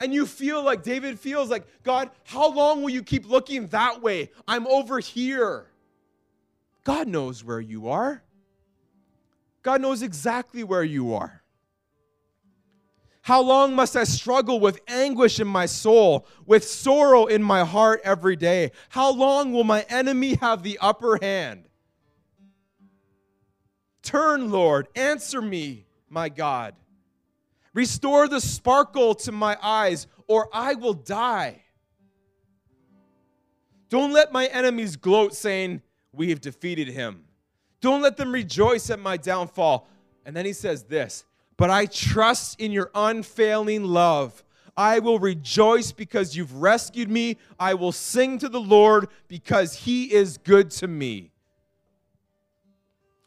And 0.00 0.14
you 0.14 0.26
feel 0.26 0.64
like 0.64 0.82
David 0.82 1.18
feels 1.18 1.50
like, 1.50 1.66
God, 1.82 2.10
how 2.24 2.50
long 2.50 2.82
will 2.82 2.90
you 2.90 3.02
keep 3.02 3.28
looking 3.28 3.66
that 3.68 4.00
way? 4.02 4.30
I'm 4.48 4.66
over 4.66 5.00
here. 5.00 5.66
God 6.84 7.08
knows 7.08 7.44
where 7.44 7.60
you 7.60 7.88
are. 7.88 8.22
God 9.62 9.80
knows 9.80 10.02
exactly 10.02 10.64
where 10.64 10.82
you 10.82 11.14
are. 11.14 11.42
How 13.22 13.40
long 13.40 13.76
must 13.76 13.94
I 13.94 14.02
struggle 14.02 14.58
with 14.58 14.80
anguish 14.88 15.38
in 15.38 15.46
my 15.46 15.66
soul, 15.66 16.26
with 16.44 16.64
sorrow 16.64 17.26
in 17.26 17.40
my 17.40 17.64
heart 17.64 18.00
every 18.02 18.34
day? 18.34 18.72
How 18.88 19.12
long 19.12 19.52
will 19.52 19.62
my 19.62 19.82
enemy 19.88 20.34
have 20.34 20.64
the 20.64 20.78
upper 20.80 21.18
hand? 21.22 21.68
Turn, 24.02 24.50
Lord, 24.50 24.88
answer 24.96 25.40
me, 25.40 25.86
my 26.08 26.28
God. 26.28 26.74
Restore 27.72 28.26
the 28.26 28.40
sparkle 28.40 29.14
to 29.14 29.30
my 29.30 29.56
eyes, 29.62 30.08
or 30.26 30.48
I 30.52 30.74
will 30.74 30.92
die. 30.92 31.62
Don't 33.88 34.12
let 34.12 34.32
my 34.32 34.46
enemies 34.46 34.96
gloat, 34.96 35.34
saying, 35.34 35.80
We 36.14 36.30
have 36.30 36.40
defeated 36.40 36.88
him. 36.88 37.24
Don't 37.80 38.02
let 38.02 38.16
them 38.16 38.32
rejoice 38.32 38.90
at 38.90 39.00
my 39.00 39.16
downfall. 39.16 39.88
And 40.24 40.36
then 40.36 40.46
he 40.46 40.52
says 40.52 40.84
this, 40.84 41.24
But 41.56 41.70
I 41.70 41.86
trust 41.86 42.60
in 42.60 42.70
your 42.70 42.90
unfailing 42.94 43.84
love. 43.84 44.44
I 44.76 45.00
will 45.00 45.18
rejoice 45.18 45.92
because 45.92 46.36
you've 46.36 46.54
rescued 46.54 47.10
me. 47.10 47.38
I 47.58 47.74
will 47.74 47.92
sing 47.92 48.38
to 48.38 48.48
the 48.48 48.60
Lord 48.60 49.08
because 49.28 49.74
he 49.74 50.12
is 50.12 50.38
good 50.38 50.70
to 50.72 50.88
me. 50.88 51.31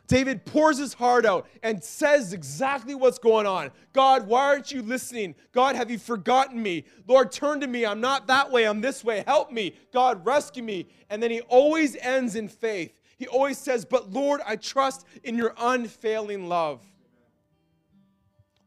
David 0.07 0.45
pours 0.45 0.77
his 0.77 0.93
heart 0.93 1.25
out 1.25 1.47
and 1.63 1.83
says 1.83 2.33
exactly 2.33 2.93
what's 2.93 3.17
going 3.17 3.47
on. 3.47 3.71
God, 3.93 4.27
why 4.27 4.45
aren't 4.45 4.71
you 4.71 4.81
listening? 4.81 5.35
God, 5.51 5.75
have 5.75 5.89
you 5.89 5.97
forgotten 5.97 6.61
me? 6.61 6.85
Lord, 7.07 7.31
turn 7.31 7.59
to 7.61 7.67
me. 7.67 7.85
I'm 7.85 8.01
not 8.01 8.27
that 8.27 8.51
way, 8.51 8.65
I'm 8.65 8.81
this 8.81 9.03
way. 9.03 9.23
Help 9.25 9.51
me. 9.51 9.75
God, 9.91 10.25
rescue 10.25 10.63
me. 10.63 10.87
And 11.09 11.21
then 11.23 11.31
he 11.31 11.41
always 11.41 11.95
ends 11.95 12.35
in 12.35 12.47
faith. 12.47 12.93
He 13.17 13.27
always 13.27 13.57
says, 13.57 13.85
But 13.85 14.11
Lord, 14.11 14.41
I 14.45 14.57
trust 14.57 15.05
in 15.23 15.35
your 15.35 15.53
unfailing 15.57 16.47
love. 16.47 16.81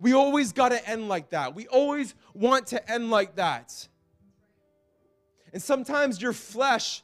We 0.01 0.13
always 0.13 0.53
got 0.53 0.71
to 0.71 0.89
end 0.89 1.09
like 1.09 1.31
that. 1.31 1.55
We 1.55 1.67
always 1.67 2.15
want 2.33 2.69
to 2.69 2.91
end 2.91 3.11
like 3.11 3.37
that. 3.37 3.89
And 5.53 5.63
sometimes 5.63 6.21
your 6.21 6.33
flesh 6.33 7.03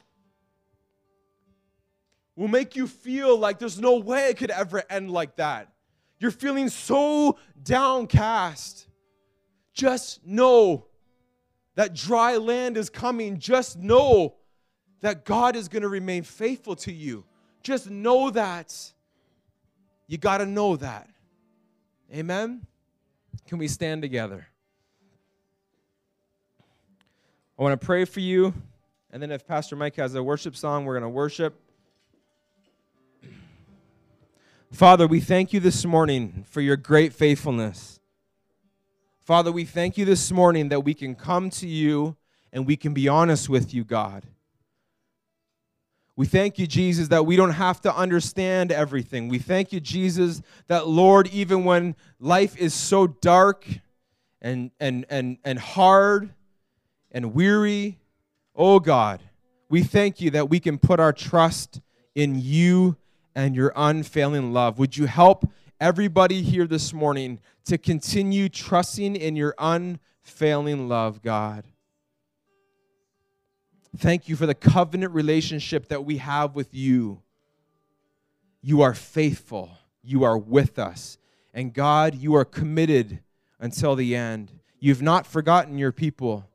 will 2.35 2.47
make 2.47 2.75
you 2.75 2.87
feel 2.87 3.37
like 3.37 3.59
there's 3.59 3.79
no 3.79 3.97
way 3.97 4.29
it 4.29 4.37
could 4.37 4.51
ever 4.51 4.83
end 4.89 5.11
like 5.11 5.37
that. 5.37 5.69
You're 6.19 6.31
feeling 6.31 6.69
so 6.69 7.37
downcast. 7.63 8.87
Just 9.73 10.25
know 10.25 10.85
that 11.75 11.93
dry 11.93 12.37
land 12.37 12.77
is 12.77 12.89
coming. 12.89 13.37
Just 13.37 13.77
know 13.77 14.35
that 15.01 15.25
God 15.25 15.55
is 15.55 15.67
going 15.67 15.83
to 15.83 15.89
remain 15.89 16.23
faithful 16.23 16.75
to 16.77 16.91
you. 16.91 17.25
Just 17.63 17.89
know 17.89 18.29
that. 18.31 18.93
You 20.07 20.17
got 20.17 20.37
to 20.37 20.45
know 20.45 20.75
that. 20.77 21.09
Amen? 22.13 22.65
Can 23.47 23.57
we 23.57 23.67
stand 23.67 24.01
together? 24.01 24.47
I 27.57 27.63
want 27.63 27.79
to 27.79 27.85
pray 27.85 28.05
for 28.05 28.19
you. 28.19 28.53
And 29.11 29.21
then 29.21 29.31
if 29.31 29.47
Pastor 29.47 29.75
Mike 29.75 29.95
has 29.95 30.15
a 30.15 30.23
worship 30.23 30.55
song, 30.55 30.85
we're 30.85 30.93
going 30.93 31.03
to 31.03 31.09
worship. 31.09 31.59
Father, 34.71 35.07
we 35.07 35.19
thank 35.19 35.53
you 35.53 35.59
this 35.59 35.85
morning 35.85 36.43
for 36.49 36.59
your 36.59 36.75
great 36.75 37.13
faithfulness. 37.13 37.99
Father, 39.21 39.51
we 39.51 39.63
thank 39.63 39.97
you 39.97 40.05
this 40.05 40.31
morning 40.31 40.69
that 40.69 40.81
we 40.81 40.93
can 40.93 41.15
come 41.15 41.49
to 41.51 41.67
you 41.67 42.17
and 42.51 42.65
we 42.65 42.75
can 42.75 42.93
be 42.93 43.07
honest 43.07 43.47
with 43.47 43.73
you, 43.73 43.83
God. 43.83 44.25
We 46.17 46.25
thank 46.25 46.57
you, 46.57 46.67
Jesus, 46.67 47.09
that 47.09 47.25
we 47.25 47.35
don't 47.35 47.51
have 47.51 47.79
to 47.81 47.95
understand 47.95 48.71
everything. 48.71 49.29
We 49.29 49.39
thank 49.39 49.71
you, 49.71 49.79
Jesus, 49.79 50.41
that, 50.67 50.87
Lord, 50.87 51.27
even 51.27 51.63
when 51.63 51.95
life 52.19 52.57
is 52.57 52.73
so 52.73 53.07
dark 53.07 53.65
and, 54.41 54.71
and, 54.79 55.05
and, 55.09 55.37
and 55.43 55.59
hard 55.59 56.33
and 57.11 57.33
weary, 57.33 57.99
oh 58.55 58.79
God, 58.79 59.21
we 59.69 59.83
thank 59.83 60.21
you 60.21 60.31
that 60.31 60.49
we 60.49 60.59
can 60.59 60.77
put 60.77 60.99
our 60.99 61.13
trust 61.13 61.81
in 62.13 62.39
you 62.39 62.97
and 63.35 63.55
your 63.55 63.73
unfailing 63.75 64.53
love. 64.53 64.79
Would 64.79 64.97
you 64.97 65.05
help 65.05 65.51
everybody 65.79 66.41
here 66.41 66.65
this 66.65 66.93
morning 66.93 67.39
to 67.65 67.77
continue 67.77 68.47
trusting 68.49 69.15
in 69.15 69.35
your 69.35 69.53
unfailing 69.59 70.87
love, 70.87 71.21
God? 71.21 71.65
Thank 73.97 74.27
you 74.27 74.35
for 74.35 74.45
the 74.45 74.55
covenant 74.55 75.13
relationship 75.13 75.87
that 75.89 76.03
we 76.03 76.17
have 76.17 76.55
with 76.55 76.73
you. 76.73 77.21
You 78.61 78.81
are 78.81 78.93
faithful, 78.93 79.77
you 80.01 80.23
are 80.23 80.37
with 80.37 80.79
us. 80.79 81.17
And 81.53 81.73
God, 81.73 82.15
you 82.15 82.35
are 82.35 82.43
committed 82.43 83.19
until 83.59 83.95
the 83.95 84.15
end. 84.15 84.51
You've 84.79 85.01
not 85.01 85.25
forgotten 85.25 85.77
your 85.77 85.93
people. 85.93 86.49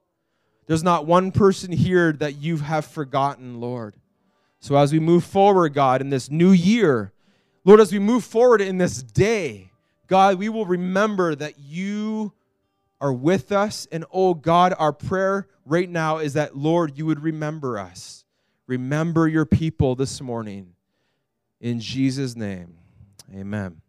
There's 0.67 0.83
not 0.83 1.07
one 1.07 1.33
person 1.33 1.73
here 1.73 2.13
that 2.13 2.37
you 2.37 2.59
have 2.59 2.85
forgotten, 2.85 3.61
Lord. 3.61 3.97
So 4.61 4.77
as 4.77 4.93
we 4.93 5.01
move 5.01 5.25
forward, 5.25 5.73
God, 5.73 6.03
in 6.03 6.11
this 6.11 6.31
new 6.31 6.53
year, 6.53 7.13
Lord, 7.65 7.81
as 7.81 7.93
we 7.93 7.99
move 7.99 8.25
forward 8.25 8.61
in 8.61 8.77
this 8.77 9.03
day, 9.03 9.71
God, 10.07 10.39
we 10.39 10.51
will 10.51 10.67
remember 10.67 11.35
that 11.35 11.59
you 11.59 12.35
are 13.01 13.13
with 13.13 13.53
us. 13.53 13.87
And 13.91 14.05
oh 14.13 14.35
God, 14.35 14.75
our 14.79 14.93
prayer 14.93 15.49
right 15.65 15.89
now 15.89 16.19
is 16.19 16.35
that, 16.35 16.57
Lord, 16.57 16.99
you 16.99 17.07
would 17.07 17.23
remember 17.23 17.79
us. 17.79 18.25
Remember 18.67 19.27
your 19.27 19.47
people 19.47 19.95
this 19.95 20.21
morning. 20.21 20.75
In 21.61 21.81
Jesus' 21.81 22.37
name, 22.37 22.77
amen. 23.35 23.81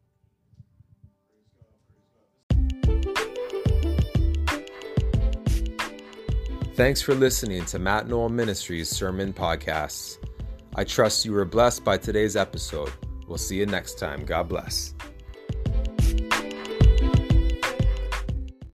Thanks 6.76 7.02
for 7.02 7.14
listening 7.14 7.66
to 7.66 7.80
Matt 7.80 8.08
Knoll 8.08 8.30
Ministries 8.30 8.90
Sermon 8.90 9.34
Podcasts. 9.34 10.18
I 10.76 10.84
trust 10.84 11.26
you 11.26 11.34
were 11.34 11.46
blessed 11.46 11.84
by 11.84 11.98
today's 11.98 12.36
episode. 12.36 12.92
We'll 13.28 13.38
see 13.38 13.58
you 13.58 13.66
next 13.66 14.00
time. 14.00 14.26
God 14.26 14.48
bless. 14.48 14.94